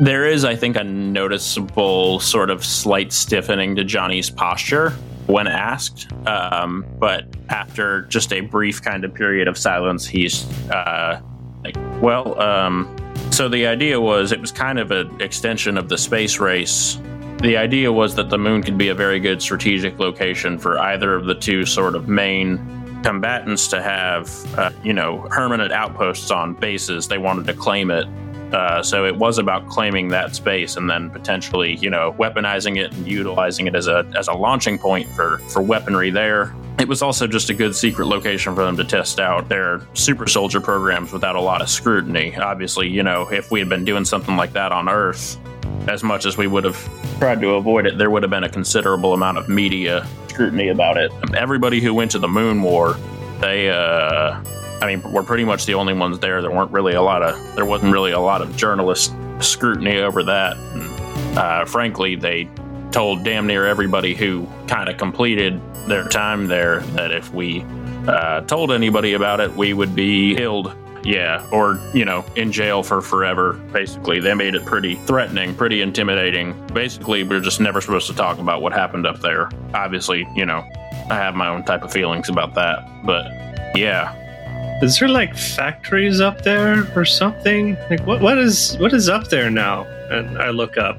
[0.00, 4.96] There is, I think, a noticeable sort of slight stiffening to Johnny's posture
[5.26, 6.12] when asked.
[6.26, 11.20] Um, but after just a brief kind of period of silence, he's uh,
[11.62, 12.94] like, well, um,
[13.30, 16.98] so the idea was it was kind of an extension of the space race.
[17.38, 21.14] The idea was that the moon could be a very good strategic location for either
[21.14, 22.58] of the two sort of main
[23.02, 27.06] combatants to have, uh, you know, permanent outposts on bases.
[27.08, 28.06] They wanted to claim it.
[28.54, 32.92] Uh, so it was about claiming that space and then potentially, you know, weaponizing it
[32.92, 36.54] and utilizing it as a as a launching point for for weaponry there.
[36.78, 40.28] It was also just a good secret location for them to test out their super
[40.28, 42.36] soldier programs without a lot of scrutiny.
[42.36, 45.36] Obviously, you know, if we had been doing something like that on Earth,
[45.88, 46.78] as much as we would have
[47.18, 50.96] tried to avoid it, there would have been a considerable amount of media scrutiny about
[50.96, 51.10] it.
[51.36, 52.96] Everybody who went to the Moon War,
[53.40, 54.40] they, uh,
[54.80, 56.42] I mean, we're pretty much the only ones there.
[56.42, 60.22] There weren't really a lot of, there wasn't really a lot of journalist scrutiny over
[60.24, 60.56] that.
[60.56, 62.48] And, uh, frankly, they
[62.92, 67.64] told damn near everybody who kind of completed their time there that if we
[68.06, 70.74] uh, told anybody about it, we would be killed.
[71.02, 74.20] Yeah, or, you know, in jail for forever, basically.
[74.20, 76.54] They made it pretty threatening, pretty intimidating.
[76.68, 79.50] Basically, we're just never supposed to talk about what happened up there.
[79.74, 80.64] Obviously, you know,
[81.10, 83.30] I have my own type of feelings about that, but
[83.76, 84.18] yeah.
[84.82, 87.76] Is there like factories up there or something?
[87.88, 89.84] Like what what is what is up there now?
[90.10, 90.98] And I look up.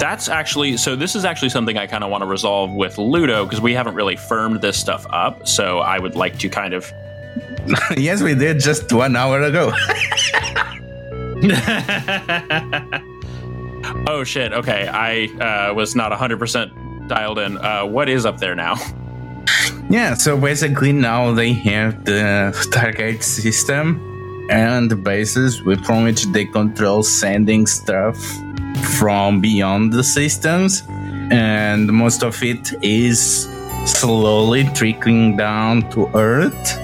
[0.00, 0.96] That's actually so.
[0.96, 3.94] This is actually something I kind of want to resolve with Ludo because we haven't
[3.94, 5.46] really firmed this stuff up.
[5.46, 6.90] So I would like to kind of.
[7.96, 9.72] yes, we did just one hour ago.
[14.08, 14.52] oh shit!
[14.52, 16.72] Okay, I uh, was not hundred percent
[17.08, 17.58] dialed in.
[17.58, 18.76] Uh, what is up there now?
[19.90, 24.00] Yeah, so basically now they have the Stargate system
[24.50, 28.16] and the bases from which they control sending stuff
[28.98, 30.82] from beyond the systems,
[31.30, 33.48] and most of it is
[33.86, 36.78] slowly trickling down to Earth.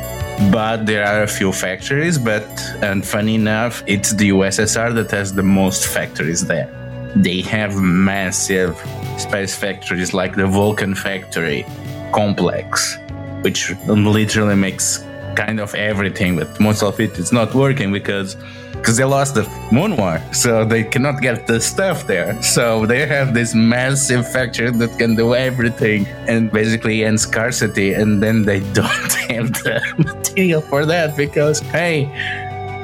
[0.51, 2.47] But there are a few factories, but
[2.83, 6.69] and funny enough, it's the USSR that has the most factories there.
[7.17, 8.79] They have massive
[9.19, 11.67] space factories like the Vulcan factory
[12.13, 12.99] complex,
[13.43, 15.05] which literally makes
[15.35, 18.37] kind of everything, but most of it is not working because
[18.73, 22.41] because they lost the moon war, so they cannot get the stuff there.
[22.43, 28.23] So they have this massive factory that can do everything and basically end scarcity, and
[28.23, 32.09] then they don't have the material for that because hey,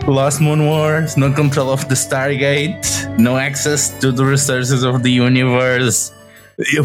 [0.06, 2.84] lost moon wars, no control of the Stargate,
[3.18, 6.12] no access to the resources of the universe.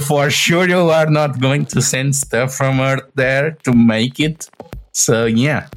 [0.06, 4.50] For sure, you are not going to send stuff from Earth there to make it.
[4.92, 5.68] So yeah,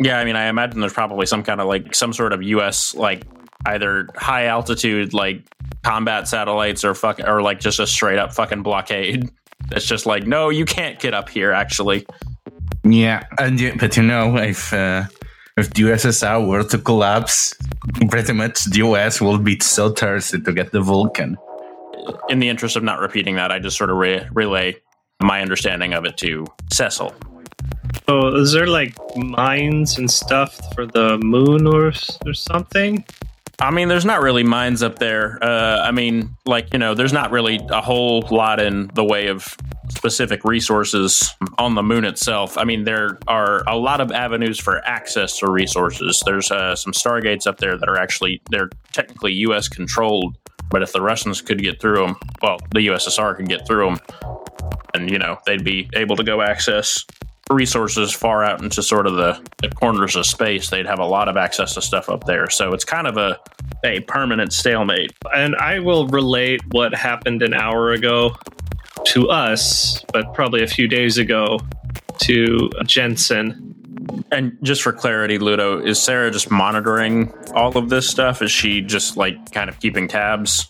[0.00, 2.94] Yeah, I mean, I imagine there's probably some kind of like some sort of U.S.
[2.94, 3.24] like
[3.66, 5.42] either high altitude like
[5.82, 9.28] combat satellites or fuck or like just a straight up fucking blockade.
[9.72, 11.52] It's just like, no, you can't get up here.
[11.52, 12.06] Actually,
[12.82, 15.04] Yeah, and you, but you know, if uh,
[15.58, 17.54] if the USSR were to collapse,
[18.08, 21.36] pretty much the US will be so thirsty to get the Vulcan.
[22.28, 24.76] In the interest of not repeating that, I just sort of re- relay
[25.20, 27.14] my understanding of it to Cecil.
[28.08, 31.92] So is there like mines and stuff for the moon or
[32.26, 33.04] or something?
[33.60, 35.38] I mean, there's not really mines up there.
[35.42, 39.26] Uh, I mean, like, you know, there's not really a whole lot in the way
[39.26, 39.54] of
[39.90, 42.56] specific resources on the moon itself.
[42.56, 46.22] I mean, there are a lot of avenues for access to resources.
[46.24, 49.68] There's uh, some stargates up there that are actually, they're technically U.S.
[49.68, 50.38] controlled,
[50.70, 53.98] but if the Russians could get through them, well, the USSR could get through them,
[54.94, 57.04] and, you know, they'd be able to go access
[57.50, 60.70] resources far out into sort of the, the corners of space.
[60.70, 62.48] They'd have a lot of access to stuff up there.
[62.48, 63.38] So it's kind of a,
[63.84, 65.12] a permanent stalemate.
[65.34, 68.36] And I will relate what happened an hour ago
[69.06, 71.58] to us, but probably a few days ago
[72.18, 73.69] to Jensen.
[74.30, 78.42] And just for clarity, Ludo, is Sarah just monitoring all of this stuff?
[78.42, 80.68] Is she just like kind of keeping tabs?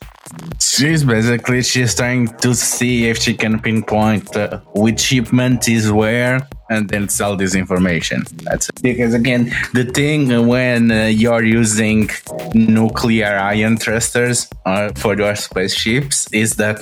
[0.60, 6.46] She's basically she's trying to see if she can pinpoint uh, which shipment is where,
[6.70, 8.24] and then sell this information.
[8.44, 12.10] That's because again, the thing when uh, you're using
[12.54, 16.78] nuclear ion thrusters uh, for your spaceships is that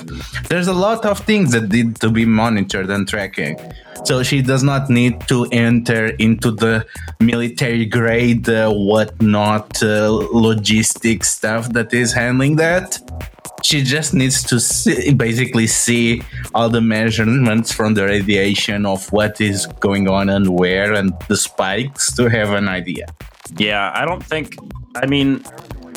[0.49, 3.57] there's a lot of things that need to be monitored and tracking.
[4.05, 6.85] So she does not need to enter into the
[7.19, 12.97] military grade, uh, whatnot, uh, logistics stuff that is handling that
[13.63, 19.39] she just needs to see, basically see all the measurements from the radiation of what
[19.41, 23.05] is going on and where and the spikes to have an idea.
[23.57, 24.55] Yeah, I don't think.
[24.95, 25.43] I mean,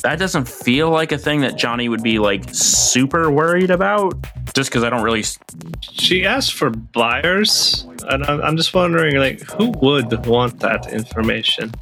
[0.03, 4.15] that doesn't feel like a thing that Johnny would be like super worried about.
[4.55, 5.25] Just because I don't really.
[5.81, 11.73] She asked for Bliers, and I'm I'm just wondering, like, who would want that information?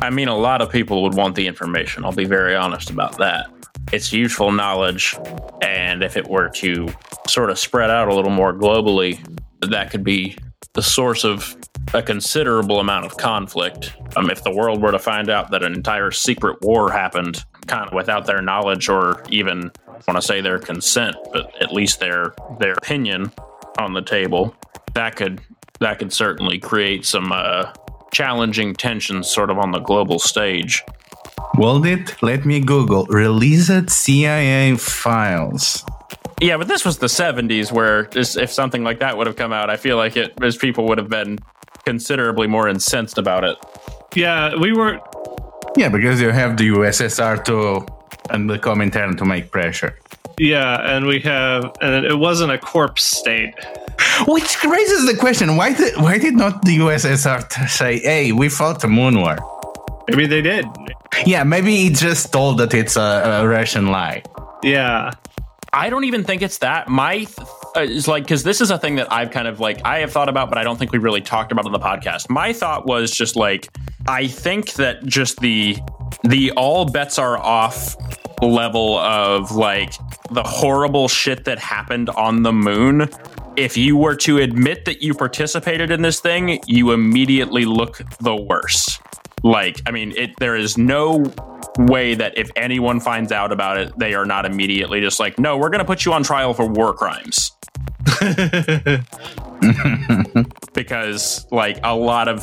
[0.00, 2.04] I mean, a lot of people would want the information.
[2.04, 3.48] I'll be very honest about that.
[3.92, 5.16] It's useful knowledge,
[5.62, 6.88] and if it were to
[7.28, 9.24] sort of spread out a little more globally,
[9.60, 10.36] that could be
[10.74, 11.56] the source of
[11.94, 13.94] a considerable amount of conflict.
[14.16, 17.86] Um, if the world were to find out that an entire secret war happened, kind
[17.86, 19.70] of without their knowledge or even
[20.06, 23.32] want to say their consent, but at least their their opinion
[23.78, 24.54] on the table,
[24.94, 25.40] that could
[25.80, 27.72] that could certainly create some uh,
[28.12, 30.82] challenging tensions, sort of on the global stage.
[31.56, 32.22] Will it?
[32.22, 33.06] Let me Google.
[33.06, 35.84] Released CIA files.
[36.40, 39.70] Yeah, but this was the 70s where if something like that would have come out,
[39.70, 41.38] I feel like it as people would have been
[41.84, 43.56] considerably more incensed about it.
[44.14, 45.00] Yeah, we were.
[45.76, 47.86] Yeah, because you have the USSR to
[48.30, 49.98] and the Comintern to make pressure.
[50.38, 53.54] Yeah, and we have, and it wasn't a corpse state.
[54.26, 58.80] Which raises the question: Why did why did not the USSR say, "Hey, we fought
[58.80, 59.36] the moon war"?
[60.08, 60.66] Maybe they did.
[61.24, 64.22] Yeah, maybe he just told that it's a, a Russian lie.
[64.62, 65.12] Yeah.
[65.72, 66.88] I don't even think it's that.
[66.88, 67.38] My th-
[67.76, 70.12] uh, is like because this is a thing that I've kind of like I have
[70.12, 72.30] thought about, but I don't think we really talked about on the podcast.
[72.30, 73.68] My thought was just like
[74.06, 75.76] I think that just the
[76.24, 77.96] the all bets are off
[78.40, 79.92] level of like
[80.30, 83.10] the horrible shit that happened on the moon.
[83.56, 88.36] If you were to admit that you participated in this thing, you immediately look the
[88.36, 89.00] worst.
[89.46, 91.24] Like, I mean, it there is no
[91.78, 95.56] way that if anyone finds out about it, they are not immediately just like, no,
[95.56, 97.52] we're going to put you on trial for war crimes.
[100.74, 102.42] because like a lot of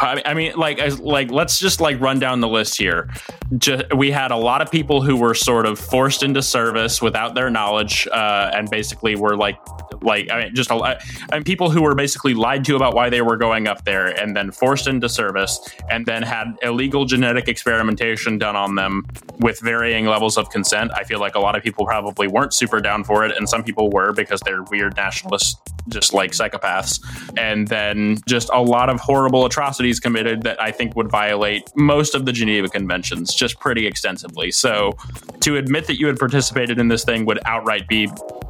[0.00, 3.10] I mean, like, like, let's just like run down the list here.
[3.58, 7.34] Ju- we had a lot of people who were sort of forced into service without
[7.34, 9.58] their knowledge, uh, and basically were like,
[10.02, 13.10] like, I mean, just a lot, and people who were basically lied to about why
[13.10, 17.48] they were going up there, and then forced into service, and then had illegal genetic
[17.48, 19.04] experimentation done on them
[19.40, 20.92] with varying levels of consent.
[20.94, 23.62] I feel like a lot of people probably weren't super down for it, and some
[23.62, 25.56] people were because they're weird nationalists,
[25.88, 27.00] just like psychopaths.
[27.36, 32.14] And then just a lot of horrible atrocities committed that I think would violate most
[32.14, 34.50] of the Geneva Conventions just pretty extensively.
[34.50, 34.92] So
[35.40, 38.08] to admit that you had participated in this thing would outright be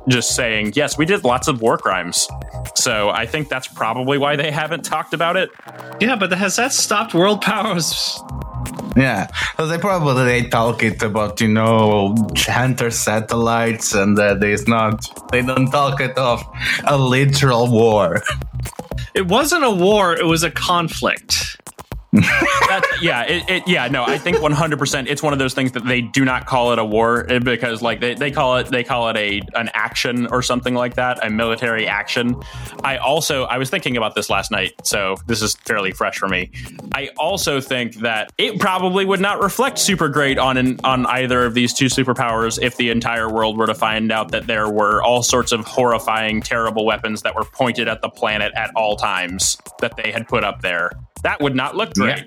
[0.09, 2.29] just saying, yes, we did lots of war crimes.
[2.75, 5.51] So I think that's probably why they haven't talked about it.
[6.01, 8.21] Yeah, but has that stopped world powers?
[8.97, 14.67] Yeah, so they probably they talk it about you know hunter satellites, and that it's
[14.67, 16.43] not they don't talk it of
[16.85, 18.23] a literal war.
[19.15, 21.60] It wasn't a war, it was a conflict.
[23.01, 26.03] Yeah, it, it, yeah, no, I think 100% it's one of those things that they
[26.03, 29.09] do not call it a war eh, because like they, they call it they call
[29.09, 32.37] it a an action or something like that, a military action.
[32.85, 36.29] I also I was thinking about this last night, so this is fairly fresh for
[36.29, 36.51] me.
[36.93, 41.45] I also think that it probably would not reflect super great on an, on either
[41.45, 45.03] of these two superpowers if the entire world were to find out that there were
[45.03, 49.57] all sorts of horrifying terrible weapons that were pointed at the planet at all times
[49.81, 50.91] that they had put up there.
[51.23, 52.25] That would not look great.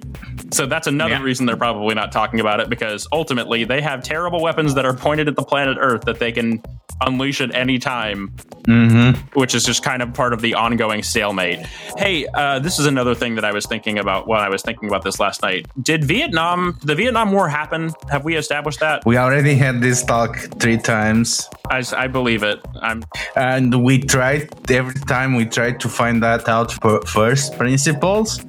[0.52, 1.22] So that's another Yeah.
[1.24, 4.94] reason they're probably not talking about it because ultimately they have terrible weapons that are
[4.94, 6.62] pointed at the planet Earth that they can
[7.02, 8.32] unleash at any time,
[8.68, 9.20] Mm-hmm.
[9.38, 11.60] which is just kind of part of the ongoing stalemate.
[11.98, 14.88] Hey, uh, this is another thing that I was thinking about when I was thinking
[14.88, 15.66] about this last night.
[15.82, 17.92] Did Vietnam, the Vietnam War happen?
[18.10, 19.06] Have we established that?
[19.06, 22.62] We already had this talk three times, I, I believe it.
[22.82, 23.04] I'm
[23.36, 28.40] and we tried every time we tried to find that out for first principles.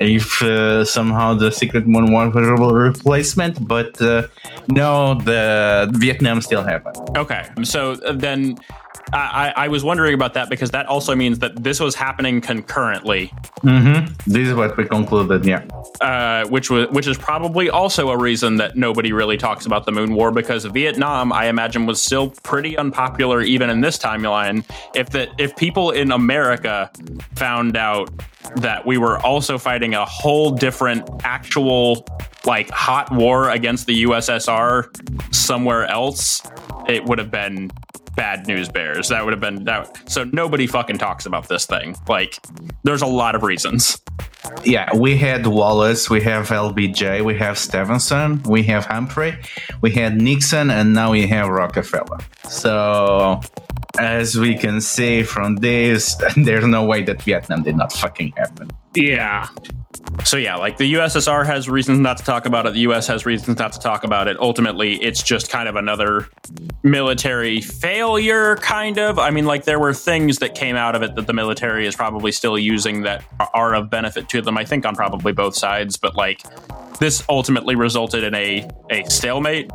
[0.00, 4.28] If uh, somehow the secret moon was a replacement, but uh,
[4.68, 6.96] no, the Vietnam still happened.
[7.16, 8.58] Okay, so uh, then
[9.12, 13.32] I, I was wondering about that because that also means that this was happening concurrently,
[13.62, 14.30] Mm-hmm.
[14.30, 15.44] This is what we concluded.
[15.44, 15.64] Yeah.
[16.00, 19.92] uh, which was which is probably also a reason that nobody really talks about the
[19.92, 24.64] Moon War because Vietnam, I imagine, was still pretty unpopular even in this timeline.
[24.94, 26.90] If that if people in America
[27.34, 28.10] found out
[28.56, 32.06] that we were also fighting a whole different actual
[32.44, 36.42] like hot war against the USSR somewhere else,
[36.88, 37.70] it would have been
[38.18, 39.08] bad news bears.
[39.08, 40.10] That would have been that.
[40.10, 41.94] So nobody fucking talks about this thing.
[42.08, 42.38] Like,
[42.82, 44.02] there's a lot of reasons.
[44.64, 49.38] Yeah, we had Wallace, we have LBJ, we have Stevenson, we have Humphrey,
[49.82, 52.18] we had Nixon, and now we have Rockefeller.
[52.48, 53.40] So,
[53.98, 58.70] as we can see from this, there's no way that Vietnam did not fucking happen.
[58.94, 59.48] Yeah.
[60.24, 62.74] So yeah, like the USSR has reasons not to talk about it.
[62.74, 64.38] The US has reasons not to talk about it.
[64.38, 66.28] Ultimately, it's just kind of another
[66.82, 69.18] military failure, kind of.
[69.18, 71.96] I mean, like there were things that came out of it that the military is
[71.96, 73.24] probably still using that
[73.54, 74.58] are of benefit to them.
[74.58, 76.42] I think on probably both sides, but like
[76.98, 79.70] this ultimately resulted in a a stalemate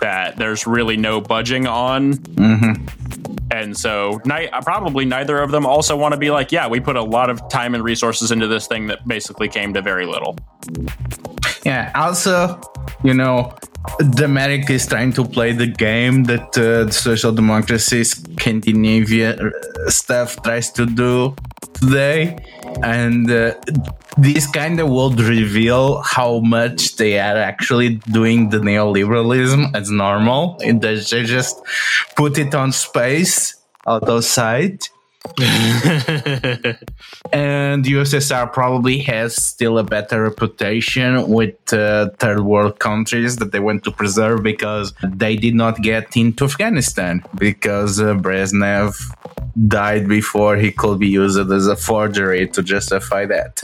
[0.00, 2.12] that there's really no budging on.
[2.12, 2.72] hmm
[3.56, 6.96] And so, ni- probably neither of them also want to be like, yeah, we put
[6.96, 10.36] a lot of time and resources into this thing that basically came to very little.
[11.64, 11.90] Yeah.
[11.94, 12.60] Also,
[13.02, 13.54] you know,
[14.18, 20.42] Demeric is trying to play the game that uh, the social democracy Scandinavia uh, stuff
[20.42, 21.34] tries to do
[21.80, 22.36] today,
[22.82, 23.54] and uh,
[24.16, 30.58] this kind of would reveal how much they are actually doing the neoliberalism as normal,
[30.64, 31.62] and they just
[32.16, 33.56] put it on space
[33.86, 34.90] out of sight
[37.32, 43.60] and USSR probably has still a better reputation with uh, third world countries that they
[43.60, 48.96] want to preserve because they did not get into Afghanistan because uh, Brezhnev
[49.68, 53.62] died before he could be used as a forgery to justify that.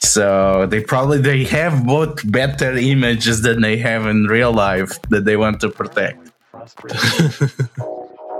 [0.00, 5.24] So they probably they have both better images than they have in real life that
[5.24, 6.32] they want to protect.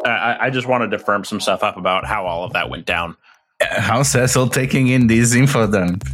[0.05, 2.87] I, I just wanted to firm some stuff up about how all of that went
[2.87, 3.17] down.
[3.71, 6.05] How's Cecil taking in these info dump?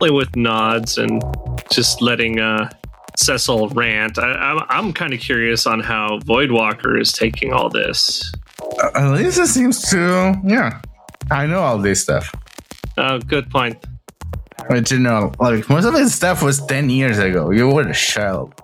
[0.00, 1.22] with nods and
[1.70, 2.68] just letting uh,
[3.16, 4.18] Cecil rant.
[4.18, 8.32] I, I'm, I'm kind of curious on how Voidwalker is taking all this.
[8.60, 10.80] Uh, Elisa seems to, yeah.
[11.30, 12.34] I know all this stuff.
[12.96, 13.84] Oh, good point.
[14.68, 17.50] But you know, like most of his stuff was 10 years ago.
[17.50, 18.54] You were a child.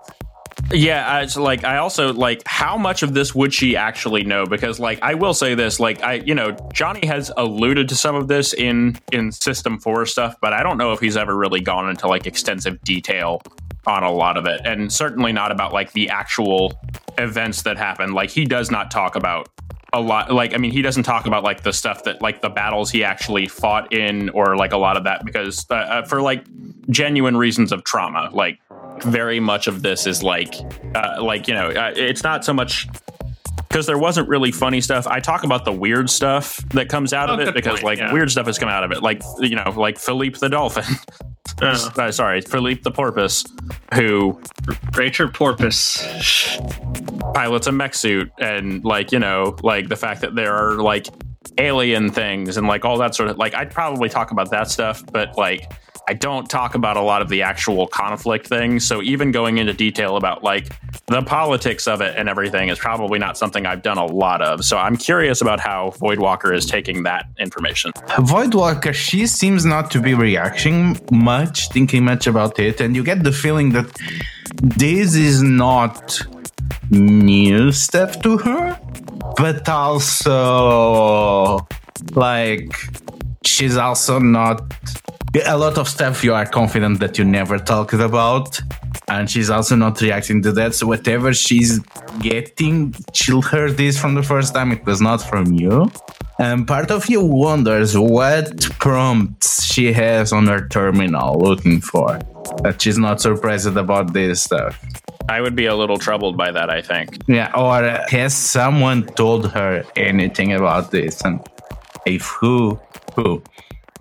[0.71, 4.45] Yeah, it's like I also like how much of this would she actually know?
[4.45, 8.15] Because like I will say this, like I you know Johnny has alluded to some
[8.15, 11.61] of this in in System Four stuff, but I don't know if he's ever really
[11.61, 13.41] gone into like extensive detail
[13.87, 16.79] on a lot of it, and certainly not about like the actual
[17.17, 18.13] events that happened.
[18.13, 19.49] Like he does not talk about
[19.93, 22.49] a lot like i mean he doesn't talk about like the stuff that like the
[22.49, 26.21] battles he actually fought in or like a lot of that because uh, uh, for
[26.21, 26.45] like
[26.89, 28.59] genuine reasons of trauma like
[29.03, 30.53] very much of this is like
[30.95, 32.87] uh, like you know uh, it's not so much
[33.67, 35.05] because there wasn't really funny stuff.
[35.07, 37.97] I talk about the weird stuff that comes out Oh, of it because point, like
[37.99, 38.11] yeah.
[38.13, 40.83] weird stuff has come out of it, like you know, like Philippe the dolphin.
[41.61, 43.43] Oh, Uh, sorry, Philippe the porpoise,
[43.93, 44.39] who
[44.95, 45.97] Rachel Porpoise.
[47.33, 51.07] pilots a mech suit, and like you know, like the fact that there are like
[51.57, 55.03] alien things and like all that sort of like I'd probably talk about that stuff,
[55.11, 55.71] but like
[56.09, 58.83] I don't talk about a lot of the actual conflict things.
[58.83, 63.19] So even going into detail about like the politics of it and everything is probably
[63.19, 64.65] not something I've done a lot of.
[64.65, 67.91] So I'm curious about how Voidwalker is taking that information.
[68.33, 73.23] Voidwalker, she seems not to be reacting much, thinking much about it, and you get
[73.23, 73.95] the feeling that
[74.63, 76.19] this is not
[76.89, 78.79] new stuff to her,
[79.37, 81.67] but also
[82.15, 82.73] like
[83.59, 84.61] she's also not
[85.45, 88.59] a lot of stuff you are confident that you never talked about
[89.09, 90.73] and she's also not reacting to that.
[90.75, 91.79] So whatever she's
[92.19, 94.71] getting she'll heard this from the first time.
[94.71, 95.91] It was not from you.
[96.39, 102.17] And part of you wonders what prompts she has on her terminal looking for
[102.63, 104.81] that she's not surprised about this stuff.
[105.27, 107.17] I would be a little troubled by that, I think.
[107.27, 111.21] yeah or uh, has someone told her anything about this?
[111.25, 111.41] And
[112.05, 112.79] if who
[113.15, 113.41] who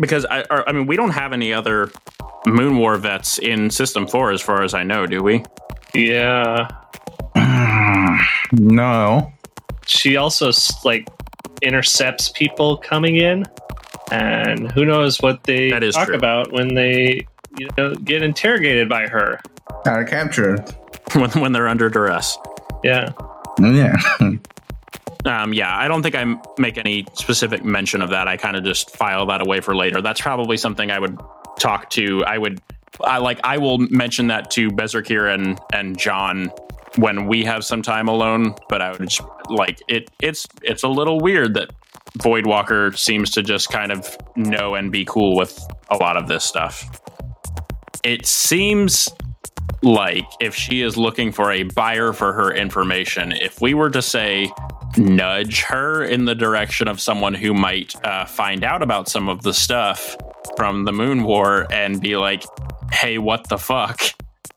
[0.00, 1.90] Because I, or, I mean, we don't have any other
[2.46, 5.42] Moon War vets in System 4 as far as I know, do we?
[5.94, 6.68] Yeah.
[8.52, 9.32] no
[9.86, 10.50] She also
[10.84, 11.09] like
[11.62, 13.44] intercepts people coming in,
[14.12, 16.14] and who knows what they That is talk true.
[16.16, 17.26] about when they
[17.59, 19.40] you know get interrogated by her.
[19.86, 20.61] are captured
[21.14, 22.38] when, when they're under duress.
[22.84, 23.11] Yeah.
[23.61, 23.96] yeah
[25.28, 26.24] Um, yeah, I don't think I
[26.58, 28.26] make any specific mention of that.
[28.26, 30.00] I kind of just file that away for later.
[30.00, 31.18] That's probably something I would
[31.58, 32.24] talk to.
[32.24, 32.62] I would,
[33.02, 36.50] I like, I will mention that to Bezerkir and and John
[36.96, 38.54] when we have some time alone.
[38.70, 39.20] But I would just
[39.50, 40.10] like it.
[40.22, 41.70] It's it's a little weird that
[42.18, 45.60] Voidwalker seems to just kind of know and be cool with
[45.90, 47.02] a lot of this stuff.
[48.02, 49.08] It seems
[49.82, 54.02] like if she is looking for a buyer for her information, if we were to
[54.02, 54.50] say
[54.96, 59.42] nudge her in the direction of someone who might uh, find out about some of
[59.42, 60.16] the stuff
[60.56, 62.42] from the Moon War and be like,
[62.92, 64.00] hey, what the fuck?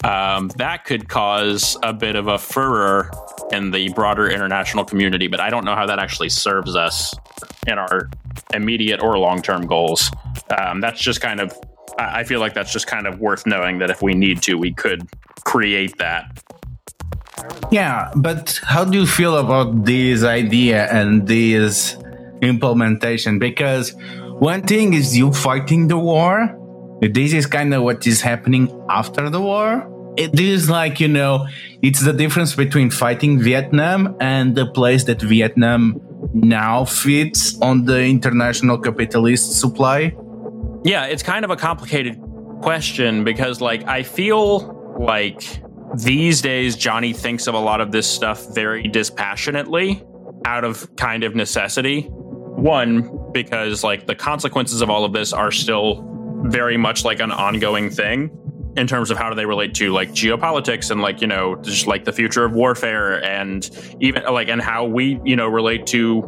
[0.04, 3.12] Um, that could cause a bit of a furor
[3.52, 7.14] in the broader international community, but I don't know how that actually serves us
[7.68, 8.10] in our
[8.54, 10.10] immediate or long term goals.
[10.58, 11.56] Um, that's just kind of,
[11.98, 14.74] I feel like that's just kind of worth knowing that if we need to, we
[14.74, 15.08] could
[15.44, 16.42] create that
[17.72, 21.98] Yeah, but how do you feel about this idea and this
[22.42, 23.40] implementation?
[23.40, 23.96] Because
[24.40, 26.58] one thing is you fighting the war.
[27.02, 29.88] This is kind of what is happening after the war.
[30.18, 31.48] It is like, you know,
[31.82, 36.00] it's the difference between fighting Vietnam and the place that Vietnam
[36.34, 40.14] now fits on the international capitalist supply?
[40.84, 42.20] Yeah, it's kind of a complicated
[42.62, 45.44] question because, like, I feel like
[45.96, 50.04] these days Johnny thinks of a lot of this stuff very dispassionately
[50.46, 52.02] out of kind of necessity.
[52.02, 56.08] One, because, like, the consequences of all of this are still
[56.46, 58.36] very much like an ongoing thing
[58.78, 61.88] in terms of how do they relate to like geopolitics and like you know just
[61.88, 63.70] like the future of warfare and
[64.00, 66.22] even like and how we you know relate to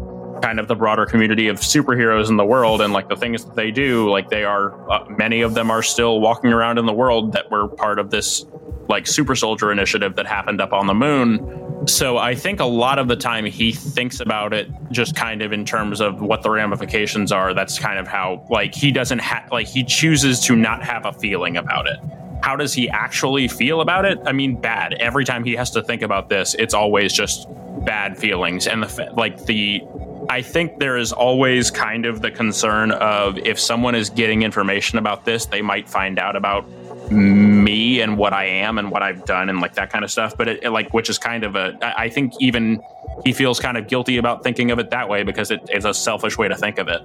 [0.44, 3.56] kind of the broader community of superheroes in the world and like the things that
[3.56, 6.92] they do like they are uh, many of them are still walking around in the
[6.92, 8.46] world that were part of this
[8.90, 13.00] like super soldier initiative that happened up on the moon so i think a lot
[13.00, 16.50] of the time he thinks about it just kind of in terms of what the
[16.50, 20.84] ramifications are that's kind of how like he doesn't have like he chooses to not
[20.84, 21.98] have a feeling about it
[22.42, 24.20] how does he actually feel about it?
[24.26, 24.96] I mean, bad.
[24.96, 27.48] Every time he has to think about this, it's always just
[27.86, 28.68] bad feelings.
[28.68, 29.82] And the like the
[30.30, 34.98] I think there is always kind of the concern of if someone is getting information
[34.98, 36.66] about this, they might find out about
[37.12, 40.36] me and what I am and what I've done and like that kind of stuff.
[40.38, 42.82] But it, it like, which is kind of a, I think even
[43.24, 45.94] he feels kind of guilty about thinking of it that way because it is a
[45.94, 47.02] selfish way to think of it.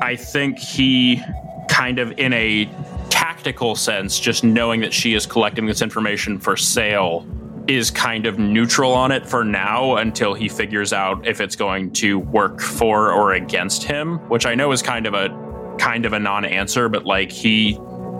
[0.00, 1.22] I think he
[1.68, 2.68] kind of in a
[3.10, 7.26] tactical sense, just knowing that she is collecting this information for sale
[7.68, 11.92] is kind of neutral on it for now until he figures out if it's going
[11.92, 15.28] to work for or against him, which I know is kind of a
[15.78, 17.72] kind of a non-answer, but like he,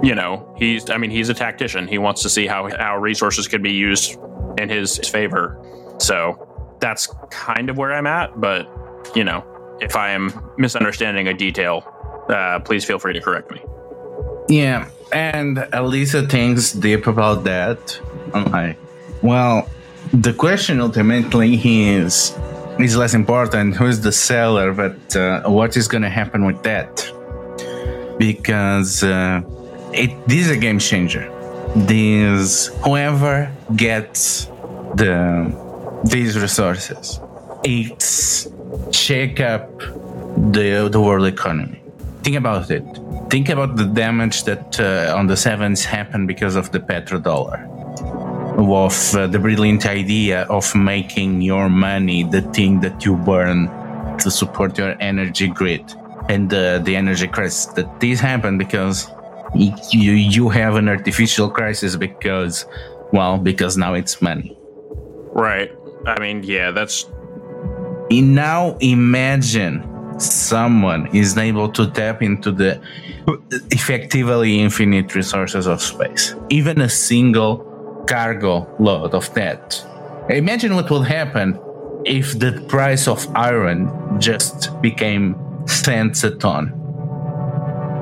[0.03, 1.89] you know, he's I mean, he's a tactician.
[1.89, 4.19] He wants to see how how resources could be used
[4.59, 5.59] in his favor.
[5.99, 8.69] So that's kind of where I'm at, but
[9.17, 9.45] you know,
[9.81, 11.85] if I am misunderstanding a detail,
[12.29, 13.63] uh, please feel free to correct me.
[14.49, 18.01] Yeah, and Elisa thinks deep about that.
[18.35, 18.79] I'm like,
[19.23, 19.69] well,
[20.13, 22.37] the question ultimately is
[22.79, 26.63] is less important who is the seller, but uh, what is going to happen with
[26.63, 26.93] that?
[28.19, 29.43] Because uh,
[29.93, 31.25] it this is a game changer.
[31.75, 34.47] This whoever gets
[34.95, 35.13] the
[36.05, 37.21] these resources,
[37.65, 38.49] it's
[38.93, 39.79] shake up
[40.53, 41.83] the the world economy.
[42.23, 42.85] Think about it
[43.31, 47.78] think about the damage that uh, on the sevens happened because of the petrodollar
[48.59, 53.69] of uh, the brilliant idea of making your money the thing that you burn
[54.19, 55.85] to support your energy grid
[56.29, 59.09] and uh, the energy crisis that this happened because
[59.55, 62.67] you you have an artificial crisis because
[63.13, 64.59] well because now it's money
[65.33, 65.71] right
[66.07, 67.07] i mean yeah that's
[68.11, 69.83] now imagine
[70.21, 72.81] someone is able to tap into the
[73.71, 76.35] effectively infinite resources of space.
[76.49, 77.68] Even a single
[78.09, 79.85] cargo load of that.
[80.31, 81.61] Imagine what would happen
[82.05, 85.37] if the price of iron just became
[85.67, 86.73] cents a ton.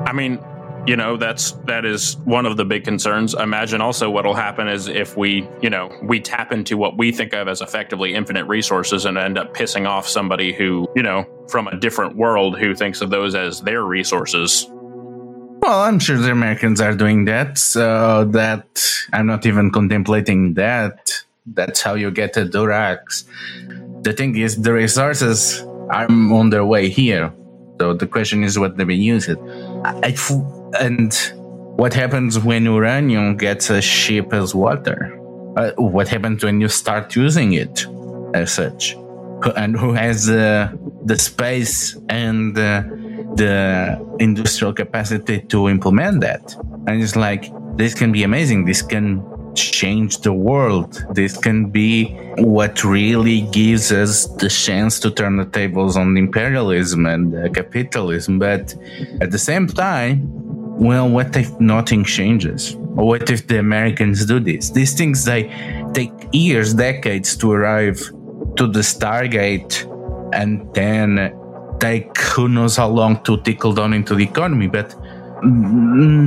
[0.07, 0.39] I mean,
[0.87, 4.87] you know that's that is one of the big concerns imagine also what'll happen is
[4.87, 9.03] if we you know we tap into what we think of as effectively infinite resources
[9.03, 13.01] and end up pissing off somebody who you know from a different world who thinks
[13.01, 14.71] of those as their resources
[15.67, 18.67] well i'm sure the americans are doing that so that
[19.13, 23.25] i'm not even contemplating that that's how you get a durax
[24.01, 27.31] the thing is the resources are on their way here
[27.79, 29.37] so the question is what they use it
[29.83, 30.15] I,
[30.79, 31.13] and
[31.77, 35.13] what happens when uranium gets a shape as water?
[35.55, 37.85] Uh, what happens when you start using it
[38.33, 38.97] as such?
[39.55, 40.71] And who has uh,
[41.05, 42.81] the space and uh,
[43.37, 46.55] the industrial capacity to implement that?
[46.87, 48.65] And it's like, this can be amazing.
[48.65, 49.23] This can
[49.55, 51.05] change the world.
[51.11, 57.05] This can be what really gives us the chance to turn the tables on imperialism
[57.05, 58.39] and uh, capitalism.
[58.39, 58.75] But
[59.21, 60.21] at the same time,
[60.77, 62.75] well, what if nothing changes?
[62.75, 64.69] What if the Americans do this?
[64.69, 65.51] These things they
[65.93, 67.97] take years, decades to arrive
[68.57, 69.85] to the Stargate
[70.33, 71.33] and then
[71.79, 74.67] take who knows how long to trickle down into the economy.
[74.67, 74.95] But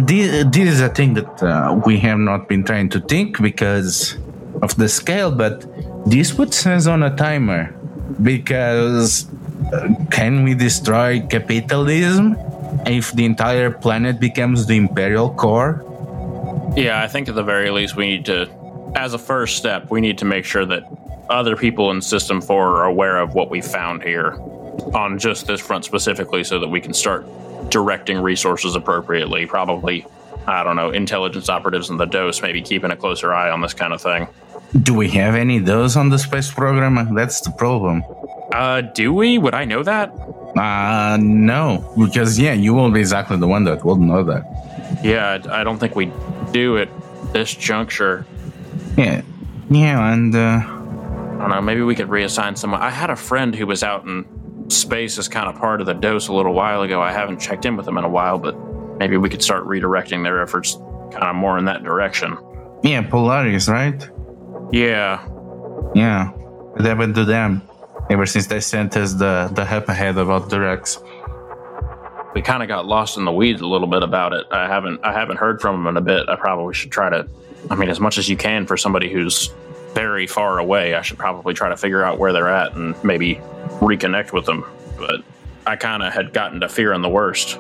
[0.06, 4.16] this, is a thing that uh, we have not been trying to think because
[4.62, 5.66] of the scale, but
[6.06, 7.74] this would us on a timer
[8.22, 9.26] because
[9.72, 12.36] uh, can we destroy capitalism?
[12.86, 15.84] if the entire planet becomes the imperial core?
[16.76, 18.48] Yeah, I think at the very least we need to,
[18.94, 20.84] as a first step, we need to make sure that
[21.28, 24.36] other people in System 4 are aware of what we found here
[24.94, 27.26] on just this front specifically so that we can start
[27.70, 29.46] directing resources appropriately.
[29.46, 30.06] Probably,
[30.46, 33.74] I don't know, intelligence operatives in the DOS, maybe keeping a closer eye on this
[33.74, 34.28] kind of thing.
[34.82, 37.14] Do we have any of those on the space program?
[37.14, 38.04] That's the problem.
[38.52, 39.38] Uh, do we?
[39.38, 40.10] Would I know that?
[40.56, 44.44] Uh, no, because yeah, you won't be exactly the one that will know that.
[45.02, 46.12] Yeah, I I don't think we
[46.50, 46.88] do at
[47.32, 48.26] this juncture.
[48.96, 49.22] Yeah,
[49.70, 51.62] yeah, and uh, I don't know.
[51.62, 52.80] Maybe we could reassign someone.
[52.80, 54.24] I had a friend who was out in
[54.72, 57.00] space as kind of part of the DOS a little while ago.
[57.00, 58.54] I haven't checked in with them in a while, but
[58.98, 60.76] maybe we could start redirecting their efforts
[61.12, 62.36] kind of more in that direction.
[62.82, 64.08] yeah, Polaris, right?
[64.72, 65.26] Yeah,
[65.94, 67.62] Yeah, what happened to them?
[68.08, 70.98] Ever since they sent us the the help ahead about the Rex.
[72.34, 74.46] we kind of got lost in the weeds a little bit about it.
[74.50, 76.28] I haven't I haven't heard from them in a bit.
[76.28, 77.26] I probably should try to.
[77.70, 79.52] I mean, as much as you can for somebody who's
[79.94, 83.36] very far away, I should probably try to figure out where they're at and maybe
[83.80, 84.64] reconnect with them.
[84.98, 85.22] But
[85.66, 87.58] I kind of had gotten to fearing the worst.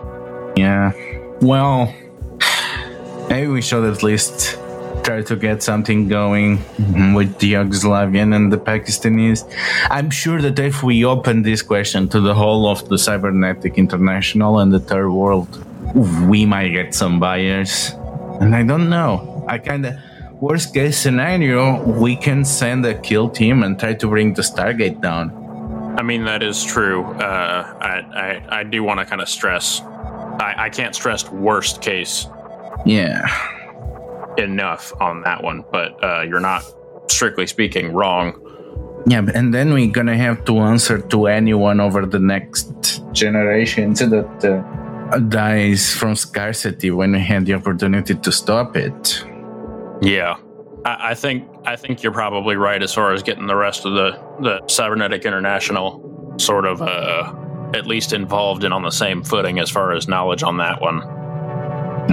[0.56, 0.92] Yeah.
[1.40, 1.94] Well,
[3.28, 4.58] maybe we should at least
[5.02, 6.58] try to get something going
[7.14, 9.50] with the Yugoslavian and the Pakistanis.
[9.90, 14.58] I'm sure that if we open this question to the whole of the cybernetic international
[14.58, 15.48] and the third world,
[16.28, 17.92] we might get some buyers.
[18.40, 19.44] And I don't know.
[19.48, 19.94] I kind of.
[20.40, 25.00] Worst case scenario, we can send a kill team and try to bring the Stargate
[25.00, 25.30] down.
[25.98, 27.04] I mean, that is true.
[27.04, 29.82] Uh, I, I I do want to kind of stress.
[30.40, 32.26] I, I can't stress worst case
[32.86, 33.28] Yeah.
[34.38, 36.62] enough on that one, but uh, you're not
[37.10, 38.32] strictly speaking wrong.
[39.06, 44.44] Yeah, and then we're gonna have to answer to anyone over the next generations that
[44.44, 49.24] uh, dies from scarcity when we had the opportunity to stop it.
[50.00, 50.36] Yeah,
[50.84, 53.92] I, I think I think you're probably right as far as getting the rest of
[53.92, 57.32] the the cybernetic international sort of uh,
[57.74, 60.98] at least involved and on the same footing as far as knowledge on that one.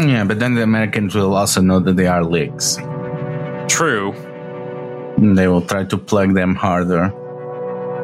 [0.09, 2.77] Yeah, but then the Americans will also know that they are leaks.
[3.67, 4.13] True,
[5.17, 7.11] And They will try to plug them harder.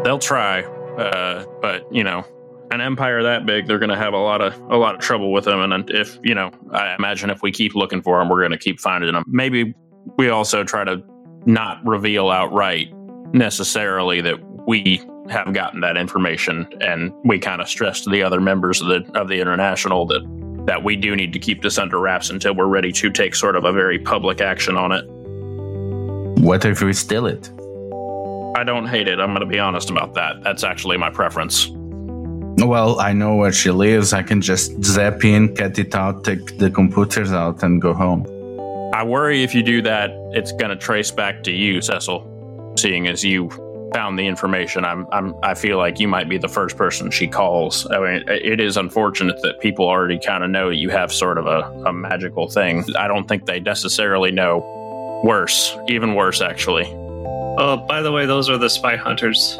[0.03, 0.63] they'll try,
[0.97, 2.25] uh, but you know,
[2.73, 5.31] an empire that big, they're going to have a lot of a lot of trouble
[5.31, 5.71] with them.
[5.71, 8.57] And if you know, I imagine if we keep looking for them, we're going to
[8.57, 9.23] keep finding them.
[9.27, 9.73] Maybe
[10.17, 11.01] we also try to
[11.45, 12.93] not reveal outright
[13.33, 18.41] necessarily that we have gotten that information, and we kind of stress to the other
[18.41, 20.21] members of the of the international that
[20.65, 23.55] that we do need to keep this under wraps until we're ready to take sort
[23.55, 25.05] of a very public action on it.
[26.41, 27.49] What if we steal it?
[28.55, 29.19] I don't hate it.
[29.19, 30.41] I'm going to be honest about that.
[30.43, 31.69] That's actually my preference.
[32.57, 34.13] Well, I know where she lives.
[34.13, 38.25] I can just zap in, cut it out, take the computers out, and go home.
[38.93, 42.73] I worry if you do that, it's going to trace back to you, Cecil.
[42.77, 43.49] Seeing as you
[43.93, 47.27] found the information, I'm, I'm, I feel like you might be the first person she
[47.27, 47.87] calls.
[47.89, 51.47] I mean, it is unfortunate that people already kind of know you have sort of
[51.47, 52.85] a, a magical thing.
[52.97, 55.21] I don't think they necessarily know.
[55.23, 56.85] Worse, even worse, actually.
[56.85, 59.57] Oh, by the way, those are the spy hunters.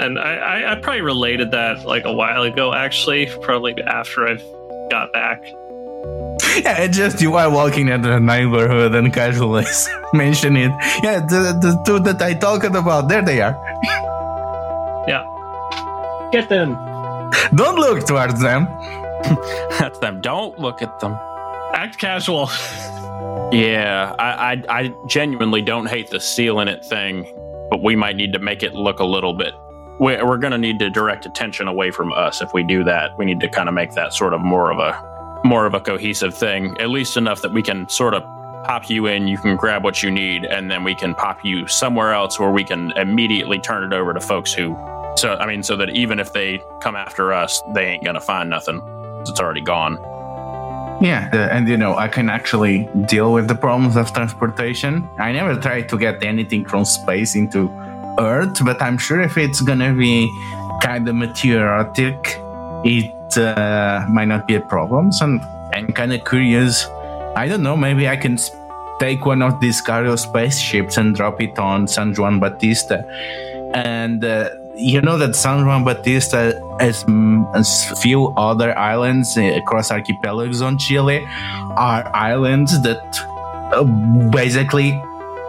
[0.00, 4.44] And I, I, I probably related that like a while ago, actually, probably after I've
[4.90, 5.42] got back.
[6.58, 9.64] Yeah, it's just you are walking in the neighborhood and casually
[10.12, 10.72] mention it.
[11.04, 13.54] Yeah, the, the two that I talked about, there they are.
[15.06, 15.24] Yeah.
[16.32, 16.74] Get them.
[17.54, 18.66] Don't look towards them.
[19.78, 20.20] That's them.
[20.20, 21.16] Don't look at them.
[21.74, 22.50] Act casual.
[23.52, 27.24] Yeah, I, I, I genuinely don't hate the sealing it thing,
[27.70, 29.54] but we might need to make it look a little bit.
[29.98, 33.18] We're, going to need to direct attention away from us if we do that.
[33.18, 35.08] We need to kind of make that sort of more of a
[35.44, 38.22] more of a cohesive thing, at least enough that we can sort of
[38.64, 41.66] pop you in, you can grab what you need, and then we can pop you
[41.66, 44.76] somewhere else where we can immediately turn it over to folks who.
[45.16, 48.50] So I mean, so that even if they come after us, they ain't gonna find
[48.50, 48.82] nothing.
[49.20, 49.96] It's already gone.
[51.00, 55.08] Yeah, and you know, I can actually deal with the problems of transportation.
[55.18, 57.68] I never tried to get anything from space into
[58.18, 60.28] Earth, but I'm sure if it's gonna be
[60.82, 62.18] kind of meteoritic,
[62.84, 65.12] it uh, might not be a problem.
[65.12, 65.40] So I'm,
[65.72, 66.86] I'm kind of curious.
[67.36, 68.38] I don't know, maybe I can
[68.98, 73.04] take one of these cargo spaceships and drop it on San Juan Bautista.
[73.74, 79.42] And uh, you know that San Juan Bautista as, mm, as few other islands uh,
[79.42, 81.24] across archipelagos on Chile
[81.76, 83.02] are islands that
[83.72, 83.84] uh,
[84.30, 84.90] basically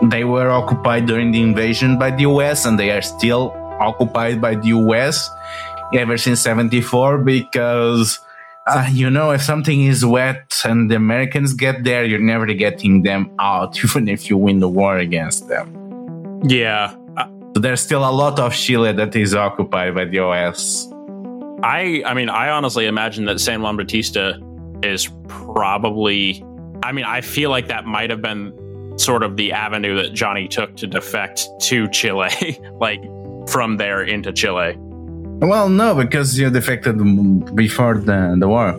[0.02, 4.56] they were occupied during the invasion by the US and they are still occupied by
[4.56, 5.30] the US
[5.94, 8.20] ever since 74 because
[8.68, 13.04] uh, you know if something is wet and the Americans get there you're never getting
[13.04, 15.76] them out even if you win the war against them.
[16.48, 16.96] Yeah,
[17.54, 20.88] so there's still a lot of Chile that is occupied by the US
[21.64, 24.40] I I mean, I honestly imagine that San Juan Bautista
[24.84, 26.44] is probably
[26.84, 28.54] I mean, I feel like that might have been
[29.00, 32.60] sort of the avenue that Johnny took to defect to Chile.
[32.80, 33.02] like
[33.50, 34.76] from there into Chile.
[35.42, 36.98] Well, no, because you defected
[37.56, 38.74] before the, the war.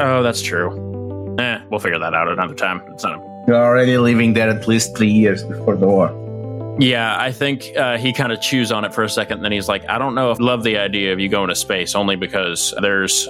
[0.00, 1.36] Oh, that's true.
[1.38, 2.82] Eh, we'll figure that out another time.
[2.88, 3.20] It's not.
[3.46, 6.76] You're already living there at least three years before the war.
[6.80, 9.42] Yeah, I think uh, he kind of chews on it for a second.
[9.42, 11.54] Then he's like, I don't know if I love the idea of you going to
[11.54, 13.26] space, only because there's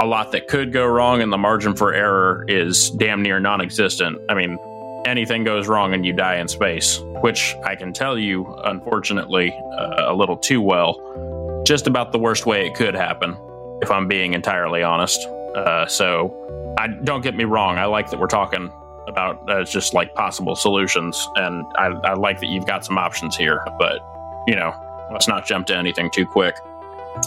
[0.00, 3.60] a lot that could go wrong, and the margin for error is damn near non
[3.60, 4.18] existent.
[4.28, 4.58] I mean,
[5.06, 10.12] anything goes wrong and you die in space, which I can tell you, unfortunately, uh,
[10.12, 13.36] a little too well, just about the worst way it could happen,
[13.82, 15.26] if I'm being entirely honest.
[15.54, 17.78] Uh, so, I don't get me wrong.
[17.78, 18.70] I like that we're talking
[19.08, 23.36] about uh, just like possible solutions, and I, I like that you've got some options
[23.36, 23.64] here.
[23.78, 24.00] But
[24.46, 24.74] you know,
[25.10, 26.54] let's not jump to anything too quick.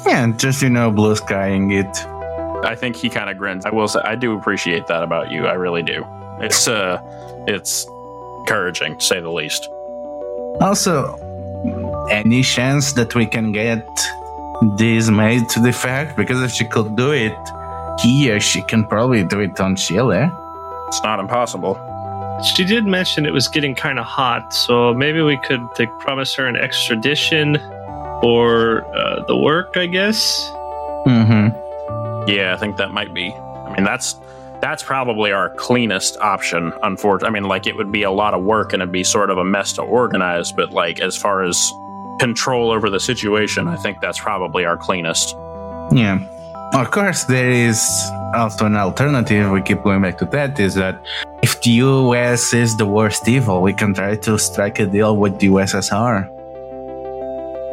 [0.05, 2.05] Yeah, just you know, blue skying it.
[2.63, 3.65] I think he kind of grins.
[3.65, 5.47] I will say, I do appreciate that about you.
[5.47, 6.05] I really do.
[6.41, 7.01] It's uh,
[7.49, 7.85] it's
[8.39, 9.67] encouraging to say the least.
[10.61, 11.15] Also,
[12.09, 13.87] any chance that we can get
[14.77, 16.17] this made to the fact?
[16.17, 17.37] Because if she could do it
[17.99, 20.29] here, she can probably do it on Chile.
[20.87, 21.77] It's not impossible.
[22.55, 26.33] She did mention it was getting kind of hot, so maybe we could like, promise
[26.35, 27.57] her an extradition
[28.21, 30.49] or uh, the work, I guess.
[31.05, 32.29] Mm-hmm.
[32.29, 33.31] Yeah, I think that might be.
[33.33, 34.15] I mean, that's
[34.61, 36.73] that's probably our cleanest option.
[36.83, 39.29] Unfortunately, I mean, like it would be a lot of work and it'd be sort
[39.29, 40.51] of a mess to organize.
[40.51, 41.71] But like as far as
[42.19, 45.35] control over the situation, I think that's probably our cleanest.
[45.91, 46.19] Yeah.
[46.73, 47.81] Of course, there is
[48.35, 49.49] also an alternative.
[49.49, 50.59] We keep going back to that.
[50.59, 51.01] Is that
[51.41, 55.39] if the US is the worst evil, we can try to strike a deal with
[55.39, 56.29] the USSR.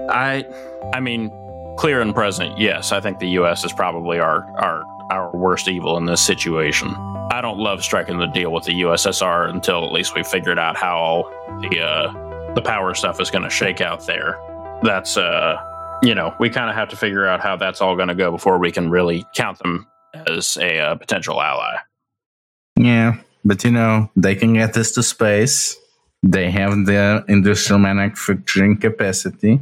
[0.09, 0.47] I,
[0.95, 1.31] I mean,
[1.77, 2.93] clear and present, yes.
[2.93, 3.65] I think the U.S.
[3.65, 6.89] is probably our our our worst evil in this situation.
[7.31, 10.77] I don't love striking the deal with the USSR until at least we figured out
[10.77, 11.31] how
[11.61, 14.39] the uh, the power stuff is going to shake out there.
[14.83, 15.57] That's uh,
[16.03, 18.31] you know, we kind of have to figure out how that's all going to go
[18.31, 19.87] before we can really count them
[20.27, 21.77] as a uh, potential ally.
[22.77, 25.77] Yeah, but you know, they can get this to space.
[26.23, 29.61] They have the industrial manufacturing capacity.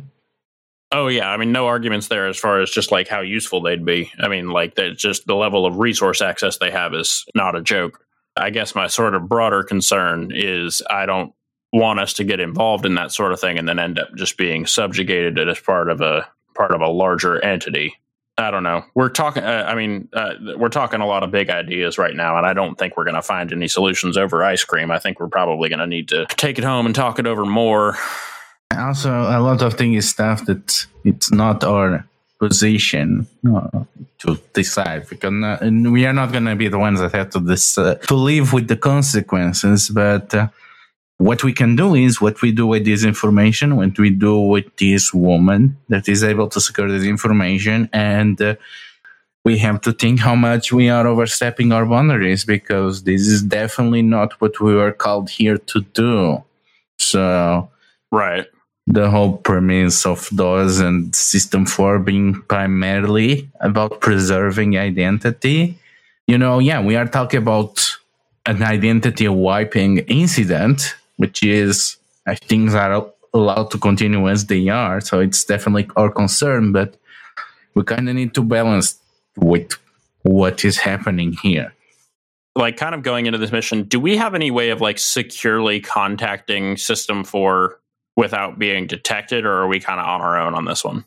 [0.94, 3.84] Oh yeah, I mean, no arguments there as far as just like how useful they'd
[3.84, 4.12] be.
[4.20, 7.62] I mean, like that, just the level of resource access they have is not a
[7.62, 7.98] joke.
[8.36, 11.34] I guess my sort of broader concern is I don't
[11.72, 14.36] want us to get involved in that sort of thing and then end up just
[14.36, 17.96] being subjugated as part of a part of a larger entity.
[18.38, 18.84] I don't know.
[18.94, 19.42] We're talking.
[19.42, 22.52] Uh, I mean, uh, we're talking a lot of big ideas right now, and I
[22.52, 24.92] don't think we're going to find any solutions over ice cream.
[24.92, 27.44] I think we're probably going to need to take it home and talk it over
[27.44, 27.96] more.
[28.78, 32.04] Also, a lot of things is stuff that it's not our
[32.38, 33.84] position uh,
[34.18, 37.40] to decide because not, we are not going to be the ones that have to
[37.40, 39.88] this uh, to live with the consequences.
[39.88, 40.48] But uh,
[41.18, 44.76] what we can do is what we do with this information, what we do with
[44.76, 48.56] this woman that is able to secure this information, and uh,
[49.44, 54.02] we have to think how much we are overstepping our boundaries because this is definitely
[54.02, 56.42] not what we were called here to do.
[56.98, 57.68] So,
[58.10, 58.46] right
[58.86, 65.78] the whole premise of DOS and System 4 being primarily about preserving identity.
[66.26, 67.96] You know, yeah, we are talking about
[68.46, 71.96] an identity wiping incident, which is
[72.42, 75.00] things are allowed to continue as they are.
[75.00, 76.96] So it's definitely our concern, but
[77.74, 78.98] we kind of need to balance
[79.36, 79.72] with
[80.22, 81.72] what is happening here.
[82.56, 85.80] Like, kind of going into this mission, do we have any way of like securely
[85.80, 87.80] contacting System 4
[88.16, 91.04] without being detected, or are we kind of on our own on this one?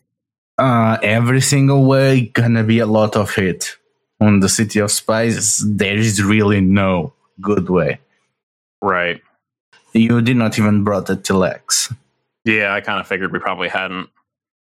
[0.57, 3.77] Uh, every single way gonna be a lot of it.
[4.19, 7.99] On the City of Spies, there is really no good way.
[8.81, 9.21] Right.
[9.93, 11.93] You did not even brought it to Lex.
[12.45, 14.09] Yeah, I kind of figured we probably hadn't.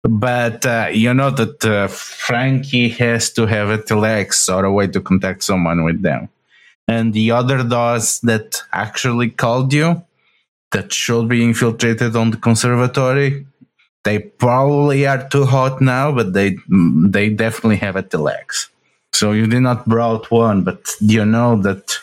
[0.03, 4.87] But uh, you know that uh, Frankie has to have a telex or a way
[4.87, 6.29] to contact someone with them.
[6.87, 10.03] And the other DOS that actually called you,
[10.71, 13.45] that should be infiltrated on the conservatory.
[14.03, 16.57] They probably are too hot now, but they
[17.07, 18.69] they definitely have at the legs.
[19.13, 21.97] So you did not brought one, but you know that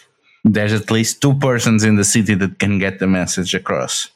[0.44, 4.10] there's at least two persons in the city that can get the message across.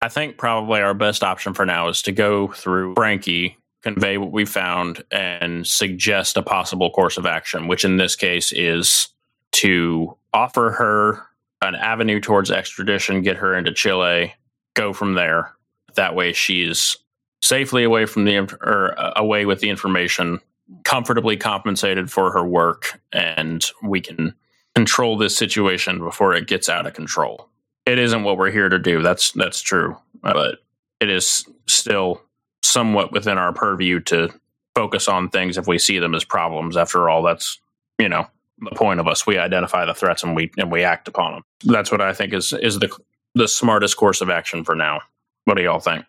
[0.00, 4.30] I think probably our best option for now is to go through Frankie, convey what
[4.30, 9.08] we found, and suggest a possible course of action, which in this case is
[9.52, 11.27] to offer her
[11.62, 14.34] an avenue towards extradition, get her into Chile,
[14.74, 15.52] go from there.
[15.94, 16.96] That way, she's
[17.42, 20.40] safely away from the or uh, away with the information,
[20.84, 24.34] comfortably compensated for her work, and we can
[24.74, 27.48] control this situation before it gets out of control.
[27.86, 29.02] It isn't what we're here to do.
[29.02, 30.58] That's that's true, but
[31.00, 32.22] it is still
[32.62, 34.28] somewhat within our purview to
[34.74, 36.76] focus on things if we see them as problems.
[36.76, 37.58] After all, that's
[37.98, 38.28] you know
[38.60, 39.26] the point of us.
[39.26, 41.42] We identify the threats and we and we act upon them.
[41.64, 42.90] That's what I think is is the
[43.34, 45.00] the smartest course of action for now.
[45.44, 46.04] What do y'all think?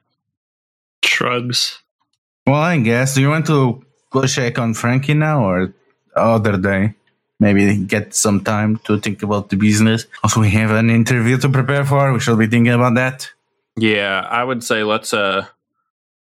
[1.03, 1.81] Shrugs.
[2.45, 3.15] Well, I guess.
[3.15, 5.73] Do you want to go check on Frankie now or
[6.15, 6.95] other day?
[7.39, 10.07] Maybe get some time to think about the business.
[10.23, 12.11] Also, we have an interview to prepare for.
[12.11, 13.29] We should be thinking about that.
[13.77, 15.45] Yeah, I would say let's uh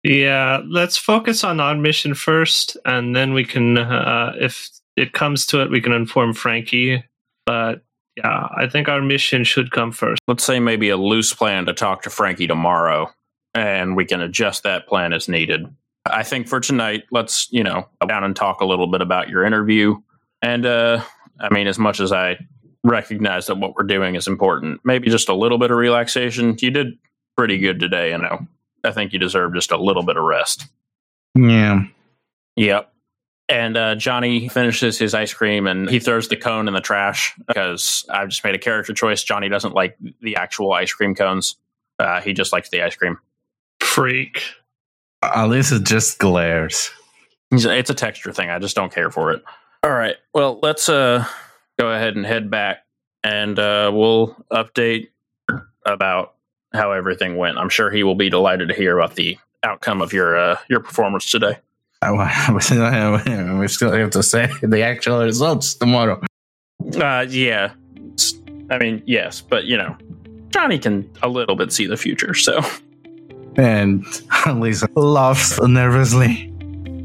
[0.03, 5.47] Yeah, let's focus on our mission first, and then we can, uh, if it comes
[5.47, 7.05] to it, we can inform Frankie.
[7.47, 7.83] But
[8.17, 10.21] yeah, I think our mission should come first.
[10.29, 13.11] let's say maybe a loose plan to talk to Frankie tomorrow
[13.55, 15.67] and we can adjust that plan as needed.
[16.07, 19.29] I think for tonight, let's, you know, go down and talk a little bit about
[19.29, 19.97] your interview.
[20.43, 21.03] And uh
[21.41, 22.39] I mean as much as I
[22.85, 26.57] recognize that what we're doing is important, maybe just a little bit of relaxation.
[26.61, 26.99] You did
[27.37, 28.47] pretty good today, you know.
[28.85, 30.67] I think you deserve just a little bit of rest.
[31.35, 31.85] Yeah.
[32.57, 32.93] Yep.
[33.49, 37.35] And uh, Johnny finishes his ice cream and he throws the cone in the trash
[37.47, 39.23] because I've just made a character choice.
[39.23, 41.57] Johnny doesn't like the actual ice cream cones.
[41.99, 43.19] Uh, he just likes the ice cream.
[43.81, 44.43] Freak.
[45.23, 46.91] Alyssa just glares.
[47.53, 48.49] It's a texture thing.
[48.51, 49.43] I just don't care for it.
[49.83, 50.17] All right.
[50.33, 51.27] Well, let's uh,
[51.79, 52.85] go ahead and head back
[53.23, 55.09] and uh, we'll update
[55.85, 56.35] about
[56.73, 57.59] how everything went.
[57.59, 60.81] I'm sure he will be delighted to hear about the outcome of your uh, your
[60.81, 61.59] performance today.
[62.19, 66.21] I- we still have- we still have to say the actual results tomorrow.
[66.97, 67.73] Uh, yeah.
[68.71, 69.97] I mean, yes, but you know,
[70.51, 72.35] Johnny can a little bit see the future.
[72.35, 72.61] So
[73.57, 74.05] And
[74.55, 76.51] Lisa laughs nervously.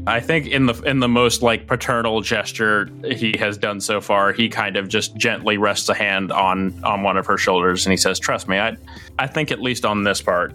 [0.06, 4.32] I think in the in the most like paternal gesture he has done so far,
[4.32, 7.92] he kind of just gently rests a hand on on one of her shoulders and
[7.92, 8.76] he says, "Trust me, I
[9.18, 10.54] I think at least on this part,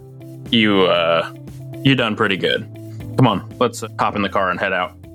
[0.50, 1.32] you uh
[1.84, 2.66] you done pretty good.
[3.16, 5.05] Come on, let's uh, hop in the car and head out."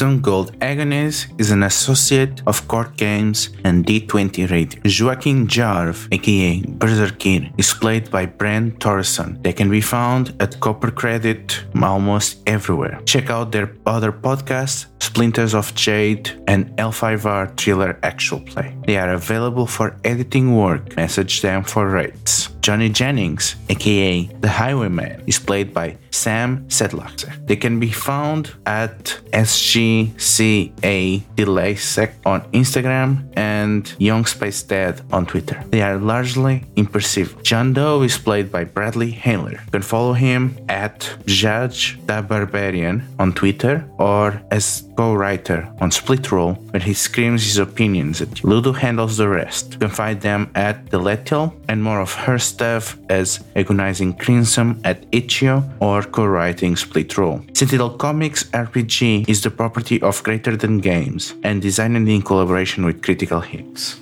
[0.00, 4.80] Crimson Gold Agonist is an associate of Court Games and D20 Radio.
[4.82, 9.42] Joaquin Jarv, aka Berserkir, is played by Brent Torreson.
[9.42, 12.98] They can be found at Copper Credit almost everywhere.
[13.04, 18.74] Check out their other podcasts, Splinters of Jade and L5R Thriller Actual Play.
[18.86, 20.96] They are available for editing work.
[20.96, 22.48] Message them for rates.
[22.60, 27.46] Johnny Jennings, aka The Highwayman, is played by Sam Sedlaxer.
[27.46, 35.62] They can be found at SGCA Delaysec on Instagram and Young Space Dad on Twitter.
[35.70, 37.42] They are largely imperceptible.
[37.42, 39.52] John Doe is played by Bradley Haler.
[39.52, 46.30] You can follow him at Judge the Barbarian on Twitter or as co-writer on Split
[46.30, 48.50] Roll, where he screams his opinions at you.
[48.50, 49.72] Ludo handles the rest.
[49.72, 54.78] You can find them at The Letial and more of her stuff as agonizing Crimson
[54.84, 57.40] at Itch.io or co-writing Split Roll.
[57.54, 63.00] Sentinel Comics RPG is the property of Greater Than Games and designed in collaboration with
[63.00, 63.96] Critical Hits.